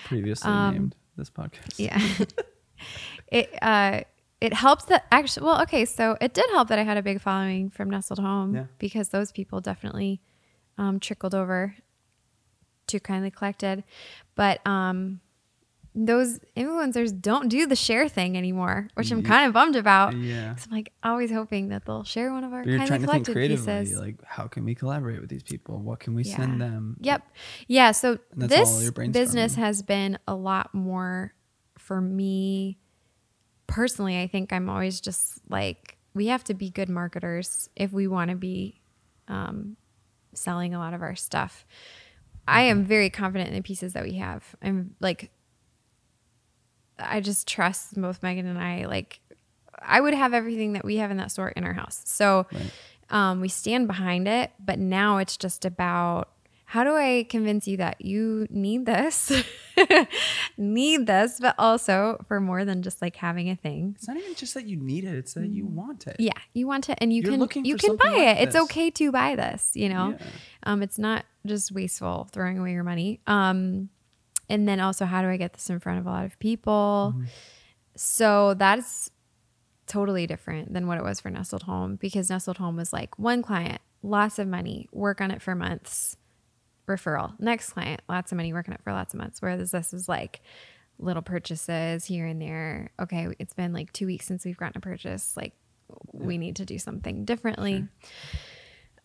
[0.05, 1.79] Previously um, named this podcast.
[1.79, 2.01] Yeah.
[3.33, 4.01] it uh
[4.41, 7.21] it helps that actually well, okay, so it did help that I had a big
[7.21, 8.65] following from Nestled Home Yeah.
[8.79, 10.21] because those people definitely
[10.77, 11.75] um trickled over
[12.89, 13.85] to kindly collected.
[14.35, 15.21] But um
[15.99, 20.15] those influencers don't do the share thing anymore, which I'm kind of bummed about.
[20.15, 20.55] Yeah.
[20.57, 22.95] So I'm like always hoping that they'll share one of our But you're trying to
[22.99, 23.99] think collected creatively, pieces.
[23.99, 25.79] like how can we collaborate with these people?
[25.79, 26.99] What can we send them?
[27.01, 27.23] Yep.
[27.67, 27.93] Yeah.
[27.93, 31.33] So And that's all this business has been a lot more
[31.79, 32.79] for me
[33.67, 34.21] personally.
[34.21, 38.31] I think I'm always just like, we have to be good marketers if we want
[38.31, 38.83] to be
[39.29, 39.77] um,
[40.35, 41.67] selling a lot of our stuff.
[42.47, 44.55] I am very confident in the pieces that we have.
[44.63, 45.31] I'm like,
[46.99, 48.87] I just trust both Megan and I.
[48.87, 49.21] Like,
[49.83, 52.03] I would have everything that we have in that store in our house.
[52.05, 52.71] So Right.
[53.11, 54.51] um, we stand behind it.
[54.65, 56.31] But now it's just about
[56.69, 59.31] how do I convince you that you need this,
[60.57, 63.95] need this, but also for more than just like having a thing.
[63.97, 66.17] It's not even just that you need it; it's that you want it.
[66.19, 66.25] Mm.
[66.27, 68.43] Yeah, you want it, and you You're can you can buy like it.
[68.49, 69.73] It's okay to buy this.
[69.75, 70.27] You know, Yeah.
[70.65, 73.21] um, it's not just wasteful throwing away your money.
[73.27, 73.91] Um,
[74.49, 77.15] and then also, how do I get this in front of a lot of people?
[77.15, 77.25] Mm-hmm.
[77.97, 79.11] So that's
[79.87, 83.43] totally different than what it was for Nestled Home because Nestled Home was like one
[83.43, 86.17] client, lots of money, work on it for months,
[86.87, 87.39] referral.
[87.41, 89.41] Next client, lots of money, working on it for lots of months.
[89.41, 90.43] Whereas this is like
[90.99, 92.91] little purchases here and there.
[93.01, 95.37] Okay, it's been like two weeks since we've gotten a purchase.
[95.37, 95.55] Like
[96.13, 97.75] we need to do something differently.
[97.75, 97.89] Seen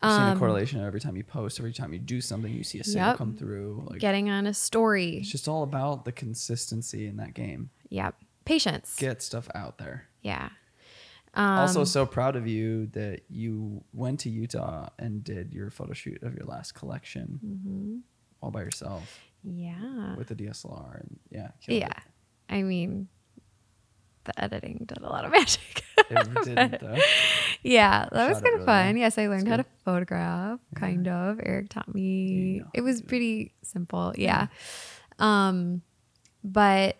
[0.04, 2.84] Um, a correlation every time you post, every time you do something, you see a
[2.84, 3.18] sale Yep.
[3.18, 3.86] come through.
[3.90, 5.18] Like Getting on a story.
[5.18, 7.70] it's just all about the consistency in that game.
[7.90, 8.16] Yep.
[8.46, 8.96] Patience.
[8.98, 10.08] Get stuff out there.
[10.24, 10.50] yeah.
[11.36, 16.22] also, so proud of you that you went to Utah and did your photo shoot
[16.24, 17.98] of your last collection Mm-hmm.
[18.42, 20.16] all by yourself Yeah.
[20.16, 21.00] with the DSLR.
[21.02, 21.94] And yeah, Yeah.
[22.50, 23.08] I mean,
[24.24, 25.84] the editing did a lot of magic.
[26.10, 26.46] It.
[26.46, 26.98] Didn't though.
[27.64, 28.86] yeah, that was Shot kind of really fun.
[28.94, 28.98] well.
[28.98, 31.40] Yes, I learned how to photograph, kind of.
[31.44, 32.60] Eric taught me.
[32.60, 34.14] know It was pretty simple.
[34.18, 34.48] Yeah.
[35.20, 35.82] Um,
[36.44, 36.98] but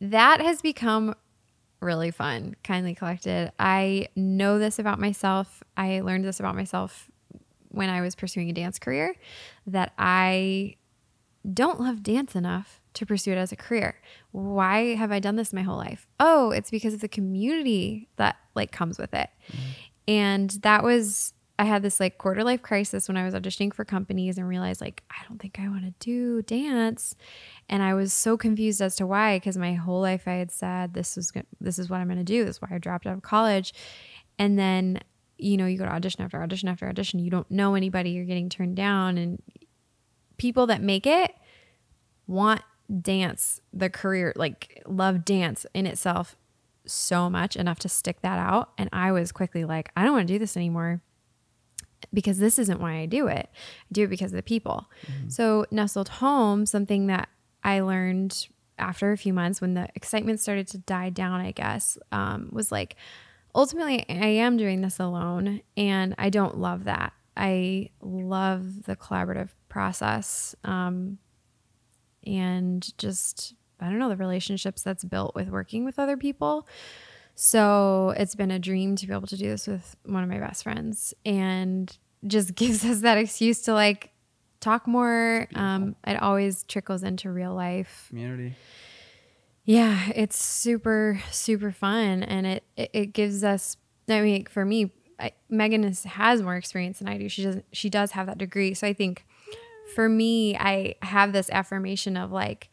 [0.00, 1.14] that has become
[1.80, 2.54] really fun.
[2.64, 3.52] Kindly collected.
[3.58, 5.62] I know this about myself.
[5.76, 7.10] I learned this about myself
[7.68, 9.14] when I was pursuing a dance career
[9.66, 10.76] that I
[11.52, 14.00] don't love dance enough to pursue it as a career.
[14.32, 16.06] Why have I done this my whole life?
[16.18, 19.30] Oh, it's because of the community that like comes with it.
[19.48, 19.70] Mm-hmm.
[20.08, 23.84] And that was I had this like quarter life crisis when I was auditioning for
[23.84, 27.14] companies and realized like I don't think I want to do dance.
[27.68, 30.94] And I was so confused as to why because my whole life I had said
[30.94, 32.44] this was this is what I'm going to do.
[32.44, 33.72] This is why I dropped out of college.
[34.38, 35.00] And then
[35.38, 38.24] you know, you go to audition after audition after audition, you don't know anybody, you're
[38.24, 39.42] getting turned down and
[40.38, 41.34] people that make it
[42.26, 42.62] want
[43.02, 46.36] dance, the career, like love dance in itself
[46.86, 48.70] so much enough to stick that out.
[48.78, 51.00] And I was quickly like, I don't want to do this anymore
[52.12, 53.48] because this isn't why I do it.
[53.52, 54.88] I do it because of the people.
[55.28, 57.28] So, Nestled Home, something that
[57.64, 61.98] I learned after a few months when the excitement started to die down, I guess,
[62.12, 62.96] um, was like,
[63.54, 67.12] ultimately, I am doing this alone and I don't love that.
[67.36, 71.18] I love the collaborative process um,
[72.26, 76.66] and just, I don't know, the relationships that's built with working with other people.
[77.34, 80.38] So it's been a dream to be able to do this with one of my
[80.38, 81.96] best friends and
[82.26, 84.10] just gives us that excuse to like
[84.60, 85.46] talk more.
[85.54, 88.06] Um, it always trickles into real life.
[88.08, 88.56] Community.
[89.64, 93.76] Yeah, it's super super fun, and it it, it gives us.
[94.08, 97.28] I mean, for me, I, Megan is, has more experience than I do.
[97.28, 97.64] She doesn't.
[97.72, 99.26] She does have that degree, so I think
[99.94, 102.70] for me, I have this affirmation of like,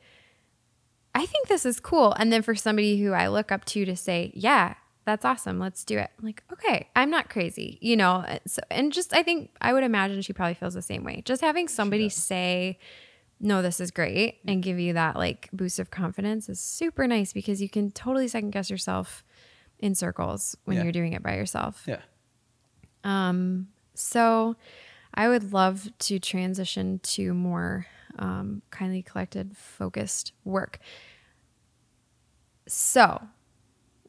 [1.15, 3.95] I think this is cool, and then for somebody who I look up to to
[3.95, 4.75] say, yeah.
[5.05, 5.59] That's awesome.
[5.59, 6.09] Let's do it.
[6.17, 8.23] I'm like, okay, I'm not crazy, you know.
[8.47, 11.21] So, and just, I think I would imagine she probably feels the same way.
[11.25, 12.79] Just having somebody say,
[13.37, 17.33] no, this is great and give you that like boost of confidence is super nice
[17.33, 19.25] because you can totally second guess yourself
[19.79, 20.83] in circles when Yeah.
[20.83, 21.83] you're doing it by yourself.
[21.85, 21.99] Yeah.
[23.03, 24.55] Um, so
[25.13, 27.85] I would love to transition to more
[28.17, 30.79] um, kindly collected, focused work.
[32.67, 33.21] So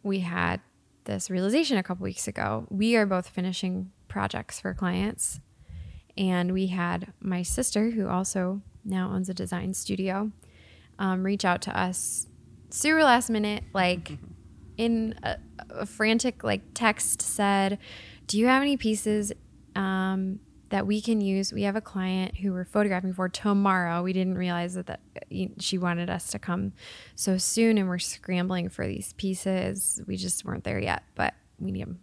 [0.03, 0.61] we had
[1.05, 2.67] this realization a couple weeks ago.
[2.71, 5.41] We are both finishing projects for clients,
[6.17, 10.31] and we had my sister, who also now owns a design studio,
[10.99, 12.29] um, reach out to us
[12.71, 14.13] super last minute, like
[14.77, 15.37] in a,
[15.71, 17.79] a frantic like text said,
[18.27, 19.33] "Do you have any pieces
[19.75, 20.39] um,
[20.71, 21.53] that we can use?
[21.53, 24.03] We have a client who we're photographing for tomorrow.
[24.03, 25.01] We didn't realize that, that
[25.59, 26.73] she wanted us to come
[27.15, 30.01] so soon, and we're scrambling for these pieces.
[30.07, 32.01] We just weren't there yet, but we need them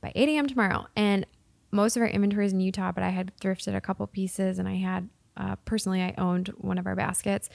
[0.00, 0.46] by 8 a.m.
[0.46, 0.86] tomorrow.
[0.96, 1.26] And
[1.70, 4.68] most of our inventory is in Utah, but I had thrifted a couple pieces, and
[4.68, 7.48] I had uh, personally I owned one of our baskets.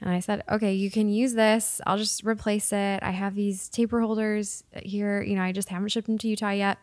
[0.00, 1.80] And I said, okay, you can use this.
[1.86, 3.02] I'll just replace it.
[3.02, 5.22] I have these taper holders here.
[5.22, 6.78] You know, I just haven't shipped them to Utah yet.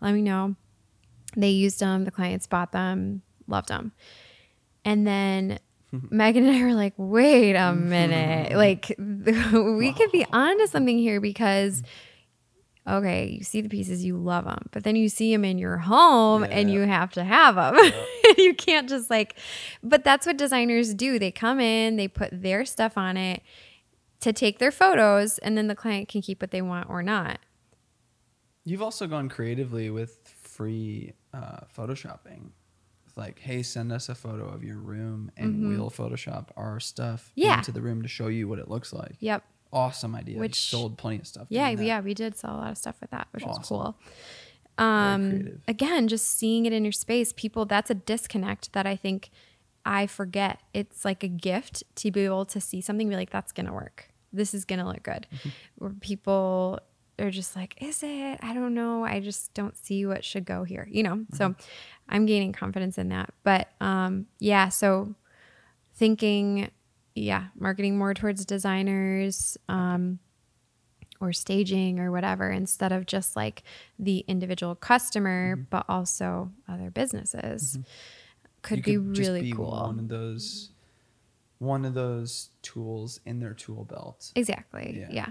[0.00, 0.56] Let me know.
[1.36, 2.04] They used them.
[2.04, 3.92] The clients bought them, loved them.
[4.84, 5.58] And then
[6.10, 8.56] Megan and I were like, wait a minute.
[8.56, 11.82] like, we could be onto something here because,
[12.88, 15.78] okay, you see the pieces, you love them, but then you see them in your
[15.78, 17.76] home and you have to have them.
[18.38, 19.36] you can't just like,
[19.82, 21.18] but that's what designers do.
[21.18, 23.42] They come in, they put their stuff on it
[24.20, 27.40] to take their photos, and then the client can keep what they want or not.
[28.64, 32.50] You've also gone creatively with free uh, photoshopping.
[33.06, 37.30] It's like, hey, send us a photo of your room, and we'll Photoshop our stuff
[37.30, 37.40] Mm-hmm.
[37.40, 37.58] Yeah.
[37.58, 39.16] into the room to show you what it looks like.
[39.20, 39.44] Yep.
[39.72, 40.38] Awesome idea.
[40.38, 41.46] Which- Which sold plenty of stuff.
[41.50, 43.96] Yeah, yeah, we did sell a lot of stuff with that, which was cool.
[44.78, 49.30] Um, again, just seeing it in your space, people, that's a disconnect that I think
[49.84, 50.60] I forget.
[50.72, 54.08] It's like a gift to be able to see something, be like, that's gonna work.
[54.32, 55.26] This is gonna look good.
[55.34, 55.48] Mm-hmm.
[55.76, 56.80] Where people
[57.22, 58.38] are just like, is it?
[58.42, 59.04] I don't know.
[59.04, 60.86] I just don't see what should go here.
[60.90, 61.16] You know.
[61.16, 61.36] Mm-hmm.
[61.36, 61.54] So
[62.08, 63.30] I'm gaining confidence in that.
[63.44, 64.68] But um, yeah.
[64.68, 65.14] So
[65.94, 66.70] thinking,
[67.14, 69.56] yeah, marketing more towards designers.
[69.68, 70.18] Um,
[71.20, 73.62] or staging or whatever instead of just like
[73.96, 75.64] the individual customer Mm-hmm.
[75.70, 77.78] but also other businesses
[78.62, 80.70] could You be could just really be cool One of those,
[81.58, 84.32] one of those tools in their tool belt.
[84.34, 85.08] exactly Yeah.
[85.12, 85.28] yeah,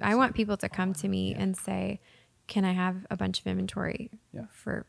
[0.00, 2.00] i want people to come to me and say
[2.46, 4.46] can i have a bunch of inventory Yeah.
[4.52, 4.86] for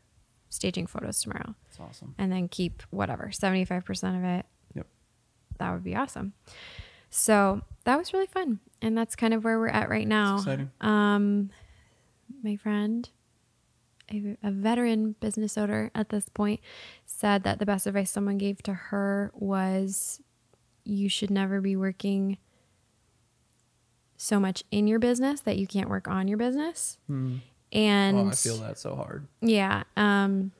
[0.48, 2.14] staging photos tomorrow It's awesome.
[2.18, 4.86] and then keep whatever 75% of it Yep.
[5.58, 6.32] that would be awesome
[7.10, 10.70] so that was really fun and that's kind of where we're at right now exciting.
[10.80, 11.50] um
[12.42, 13.10] my friend
[14.12, 16.60] a, a veteran business owner at this point
[17.06, 20.20] said that the best advice someone gave to her was
[20.84, 22.36] you should never be working
[24.16, 27.36] so much in your business that you can't work on your business Hmm.
[27.72, 29.26] and oh, I feel that so hard.
[29.40, 30.52] yeah um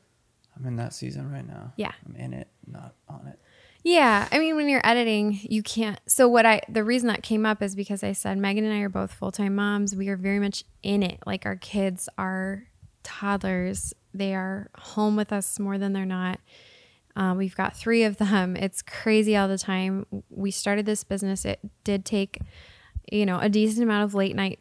[0.56, 1.72] I'm in that season right now.
[1.76, 1.90] Yeah.
[2.06, 3.40] I'm in it, not on it.
[3.82, 5.98] Yeah, I mean when you're editing, you can't.
[6.06, 8.78] So what I the reason that came up is because I said Megan and I
[8.78, 9.96] are both full-time moms.
[9.96, 11.18] We are very much in it.
[11.26, 12.68] Like our kids are
[13.02, 13.92] toddlers.
[14.12, 16.38] They are home with us more than they're not.
[17.16, 18.56] Um, we've got three of them.
[18.56, 20.06] It's crazy all the time.
[20.30, 21.44] We started this business.
[21.44, 22.38] It did take,
[23.10, 24.58] you know, a decent amount of late night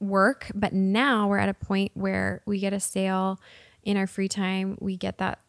[0.00, 3.40] work, but now we're at a point where we get a sale
[3.82, 4.76] in our free time.
[4.80, 5.40] We get that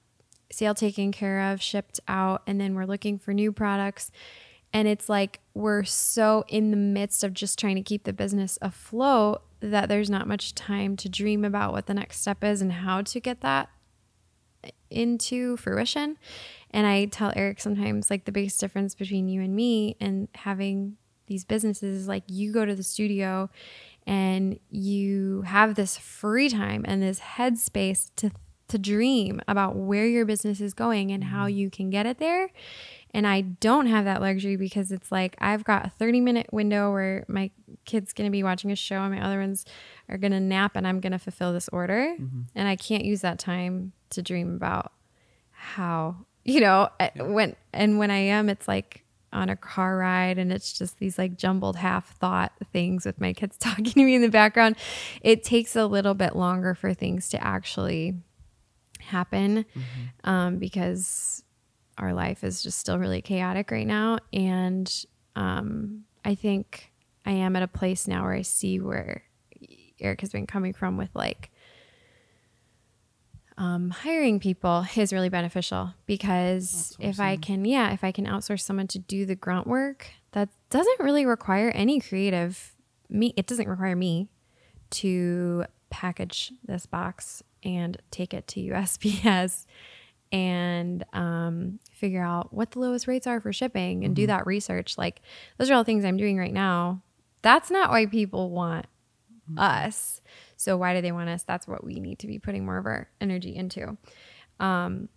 [0.51, 4.11] sale taken care of, shipped out, and then we're looking for new products.
[4.73, 8.57] And it's like we're so in the midst of just trying to keep the business
[8.61, 12.71] afloat that there's not much time to dream about what the next step is and
[12.71, 13.69] how to get that
[14.89, 16.17] into fruition.
[16.71, 20.97] And I tell Eric sometimes like the biggest difference between you and me and having
[21.27, 23.49] these businesses like you go to the studio
[24.07, 28.31] and you have this free time and this headspace to
[28.67, 31.57] to dream about where your business is going and how mm-hmm.
[31.57, 32.49] you can get it there.
[33.13, 36.91] And I don't have that luxury because it's like I've got a 30 minute window
[36.91, 37.51] where my
[37.85, 39.65] kid's going to be watching a show and my other ones
[40.09, 42.15] are going to nap and I'm going to fulfill this order.
[42.19, 42.41] Mm-hmm.
[42.55, 44.91] And I can't use that time to dream about
[45.51, 49.04] how, you know, eh, I- when, and when I am, it's like
[49.35, 53.33] on a car ride and it's just these like jumbled half thought things with my
[53.33, 54.75] kids talking to me in the background.
[55.21, 58.15] It takes a little bit longer for things to actually
[58.99, 59.65] happen
[60.23, 61.43] um, because
[61.97, 64.17] our life is just still really chaotic right now.
[64.33, 64.91] And
[65.35, 66.91] um, I think
[67.25, 69.23] I am at a place now where I see where
[69.99, 71.51] Eric has been coming from with like
[73.57, 78.61] um, hiring people is really beneficial because if I can, yeah, if I can outsource
[78.61, 82.75] someone to do the grunt work, that doesn't really require any creative
[83.09, 83.33] me.
[83.37, 84.27] It doesn't require me
[84.91, 89.65] to package this box and take it to USPS
[90.31, 94.97] and um, figure out what the lowest rates are for shipping and do that research.
[94.97, 95.21] Like,
[95.57, 97.01] those are all things I'm doing right now.
[97.41, 98.87] That's not why people want
[99.57, 100.19] us.
[100.57, 101.43] So, why do they want us?
[101.43, 103.97] That's what we need to be putting more of our energy into.
[104.59, 105.09] Um,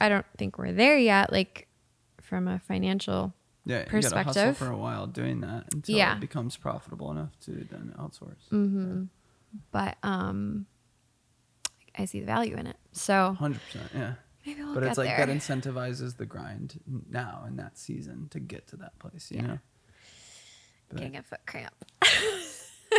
[0.00, 1.68] I don't think we're there yet, like
[2.20, 3.32] from a financial
[3.64, 4.56] Yeah, you gotta hustle perspective.
[4.56, 6.14] for a while doing that until Yeah.
[6.16, 9.08] it becomes profitable enough to then outsource.
[9.72, 10.66] but um
[11.96, 12.76] I see the value in it.
[12.92, 14.14] So Hundred percent, yeah.
[14.46, 15.26] maybe we'll but it's like there.
[15.26, 19.30] that incentivizes the grind now in that season to get to that place.
[19.30, 19.58] You know.
[20.88, 21.74] But- Getting a foot cramp.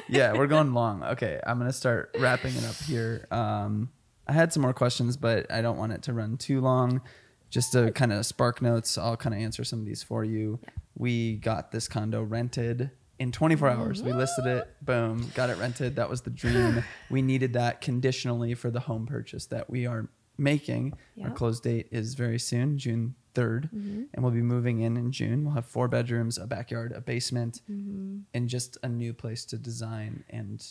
[0.07, 1.03] yeah, we're going long.
[1.03, 3.27] Okay, I'm gonna start wrapping it up here.
[3.31, 3.91] Um,
[4.27, 7.01] I had some more questions, but I don't want it to run too long.
[7.49, 10.59] Just to kind of spark notes, I'll kind of answer some of these for you.
[10.95, 14.03] We got this condo rented in 24 hours.
[14.03, 15.95] We listed it, boom, got it rented.
[15.95, 16.83] That was the dream.
[17.09, 20.93] we needed that conditionally for the home purchase that we are making.
[21.23, 25.43] Our close date is very soon, June 3rd, and we'll be moving in in June.
[25.45, 30.23] We'll have four bedrooms, a backyard, a basement, and just a new place to design
[30.29, 30.65] and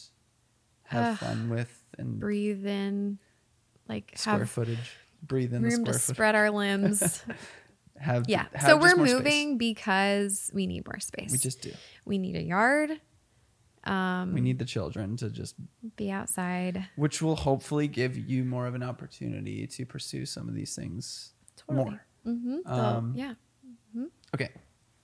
[0.85, 3.19] have fun with and Breathe in,
[3.89, 4.97] like square have footage.
[5.23, 6.03] Breathe in the room to footage.
[6.17, 7.23] spread our limbs.
[8.01, 8.47] Have yeah.
[8.55, 9.17] have So we're more space.
[9.17, 11.33] moving because we need more space.
[11.33, 11.73] We just do.
[12.05, 12.93] we need a yard.
[13.83, 15.57] Um, We need the children to just,
[15.97, 16.87] be outside.
[16.95, 21.33] which will hopefully give you more of an opportunity to pursue some of these things
[21.69, 22.07] more.
[22.29, 22.73] Mm-hmm.
[22.73, 23.35] Um, yeah.
[24.35, 24.51] Okay.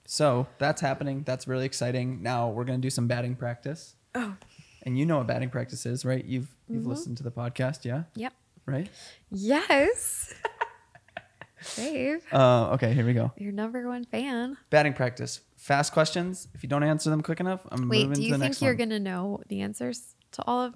[0.07, 1.23] So that's happening.
[1.25, 2.21] That's really exciting.
[2.21, 3.95] Now we're gonna do some batting practice.
[4.13, 4.35] Oh.
[4.83, 6.23] And you know what batting practice is, right?
[6.23, 6.89] You've you've Mm-hmm.
[6.89, 8.03] listened to the podcast, yeah?
[8.15, 8.33] Yep.
[8.67, 8.89] Right?
[9.31, 10.33] Yes.
[11.75, 13.31] Dave, Uh, okay, here we go.
[13.37, 14.55] your number one fan.
[14.69, 15.41] Batting practice.
[15.57, 16.47] Fast questions.
[16.53, 17.89] If you don't answer them quick enough, I'm.
[17.89, 20.75] Wait, moving do you think you're gonna know the answers to all of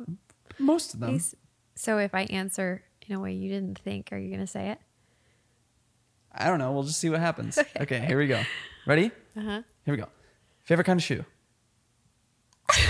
[0.58, 1.12] Most of them.
[1.14, 1.36] these?
[1.76, 4.80] So if I answer in a way you didn't think, are you gonna say it?
[6.34, 6.72] I don't know.
[6.72, 7.58] We'll just see what happens.
[7.82, 8.42] okay, here we go.
[8.86, 9.12] Ready?
[9.36, 9.62] Uh huh.
[9.86, 10.08] Here we go.
[10.64, 11.26] Favorite kind of shoe?
[12.68, 12.88] That's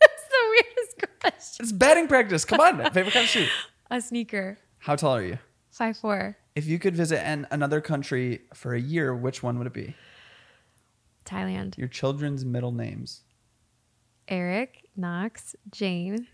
[0.00, 1.64] the weirdest question.
[1.64, 2.44] It's batting practice.
[2.44, 2.78] Come on.
[2.92, 3.46] Favorite kind of shoe?
[3.90, 4.58] A sneaker.
[4.78, 5.38] How tall are you?
[5.70, 6.36] Five four.
[6.54, 9.94] If you could visit an, another country for a year, which one would it be?
[11.24, 11.78] Thailand.
[11.78, 13.22] Your children's middle names.
[14.28, 16.26] Eric, Knox, Jane.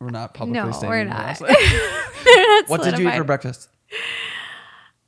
[0.00, 0.70] We're not publicly saying.
[0.70, 2.68] No, stating we're not.
[2.68, 3.68] what did you eat for breakfast?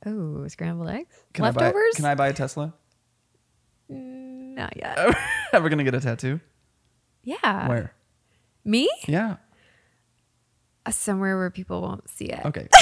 [0.03, 1.13] Oh, scrambled eggs.
[1.33, 1.93] Can I Leftovers?
[1.93, 1.97] buy?
[1.97, 2.73] Can I buy a Tesla?
[3.91, 5.15] Mm, Not yet.
[5.53, 6.39] Ever gonna get a tattoo?
[7.23, 7.67] yeah.
[7.69, 7.93] Where?
[8.65, 8.89] Me?
[9.07, 9.35] Yeah.
[10.87, 12.43] Uh, Somewhere where people won't see it.
[12.45, 12.67] Okay.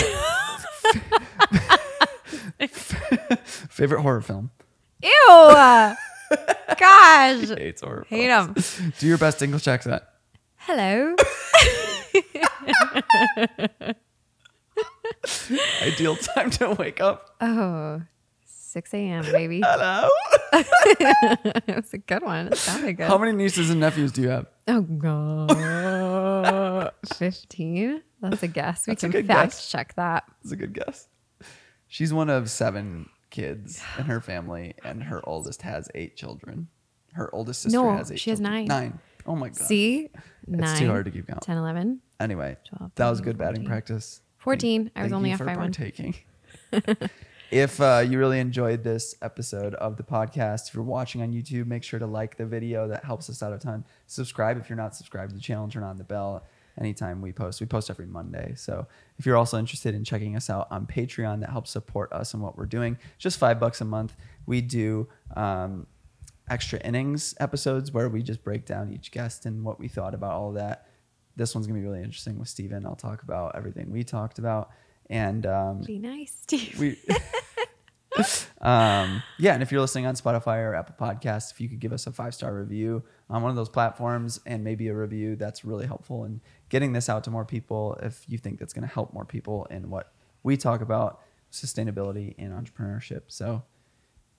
[3.70, 4.52] Favorite horror film?
[5.04, 5.12] Ew.
[5.28, 5.98] Gosh.
[7.50, 8.06] Hates horror.
[8.08, 8.56] Hate them.
[9.00, 10.04] Do your best English accent.
[10.56, 11.16] Hello.
[15.82, 17.36] Ideal time to wake up.
[17.42, 18.02] Oh,
[18.46, 19.62] 6 a.m., baby.
[19.66, 20.10] Hello.
[20.54, 22.48] it was a good one.
[22.48, 23.08] It sounded good.
[23.08, 24.48] How many nieces and nephews do you have?
[24.68, 26.92] Oh, God.
[27.14, 28.02] 15?
[28.22, 28.88] That's a guess.
[28.88, 29.72] We That's a can good fact guess.
[29.72, 30.26] check that.
[30.44, 31.08] That's a good guess.
[31.88, 36.68] She's one of seven kids in her family, and her oldest has eight children.
[37.14, 38.20] Her oldest sister No, has eight.
[38.20, 38.66] she has children.
[38.68, 38.68] nine.
[38.68, 39.00] Nine.
[39.26, 39.58] Oh my god.
[39.58, 40.10] See?
[40.48, 41.42] it's too hard to keep count.
[41.42, 43.70] 10, 11, Anyway, 12, that was 13, good batting 14.
[43.70, 44.22] practice.
[44.40, 44.92] 14.
[44.96, 45.58] I was only off by one.
[45.58, 46.16] partaking.
[47.52, 51.68] if uh, you really enjoyed this episode of the podcast, if you're watching on YouTube,
[51.68, 52.88] make sure to like the video.
[52.88, 53.86] That helps us out a ton.
[54.08, 55.68] Subscribe if you're not subscribed to the channel.
[55.68, 56.44] Turn on the bell
[56.80, 57.60] anytime we post.
[57.60, 58.54] We post every Monday.
[58.56, 58.88] So
[59.18, 62.42] if you're also interested in checking us out on Patreon, that helps support us and
[62.42, 62.98] what we're doing.
[63.18, 64.16] Just five bucks a month.
[64.46, 65.08] We do.
[65.36, 65.86] Um,
[66.50, 70.32] extra innings episodes where we just break down each guest and what we thought about
[70.32, 70.88] all that.
[71.40, 72.86] This one's gonna be really interesting with Steven.
[72.86, 74.70] I'll talk about everything we talked about.
[75.10, 76.78] And um, Be nice, Steve.
[76.80, 76.98] we
[78.62, 81.94] um yeah and if you're listening on spotify or apple podcasts if you could give
[81.94, 85.64] us a five star review on one of those platforms and maybe a review that's
[85.64, 88.94] really helpful in getting this out to more people if you think that's going to
[88.94, 90.12] help more people in what
[90.44, 91.22] we talk about
[91.52, 93.64] sustainability and entrepreneurship so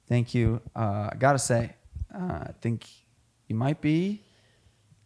[0.09, 1.75] thank you uh i gotta say
[2.15, 2.87] uh, i think
[3.49, 4.21] you might be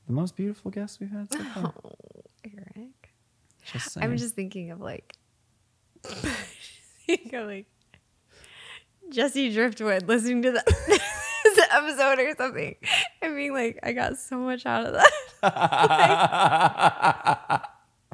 [0.06, 1.92] the most beautiful guest we've had so far Oh,
[2.44, 3.14] Eric.
[3.64, 3.96] just.
[3.98, 5.14] I'm just thinking of like,
[7.06, 7.66] think of like
[9.10, 10.62] Jesse Driftwood listening to the,
[11.44, 12.74] this episode or something
[13.22, 15.12] and being like, I got so much out of that.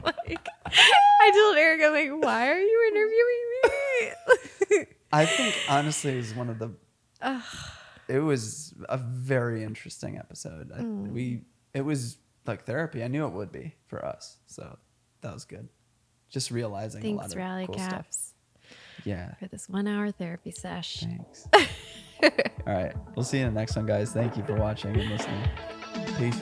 [0.04, 4.86] like, I told Eric, I'm like, why are you interviewing me?
[5.12, 6.70] I think honestly is one of the
[8.08, 10.72] it was a very interesting episode.
[10.74, 11.12] I, Mm.
[11.12, 11.42] We
[11.74, 13.02] it was like therapy.
[13.04, 14.78] I knew it would be for us, so
[15.22, 15.68] that was good.
[16.28, 17.90] Just realizing a lot of Rally cool stuff.
[17.90, 18.34] Caps,
[19.04, 21.00] Yeah, for this one hour therapy sesh.
[21.00, 21.48] thanks.
[22.66, 24.12] All right, we'll see you in the next one, guys.
[24.12, 25.48] Thank you for watching and listening.
[26.18, 26.40] Peace.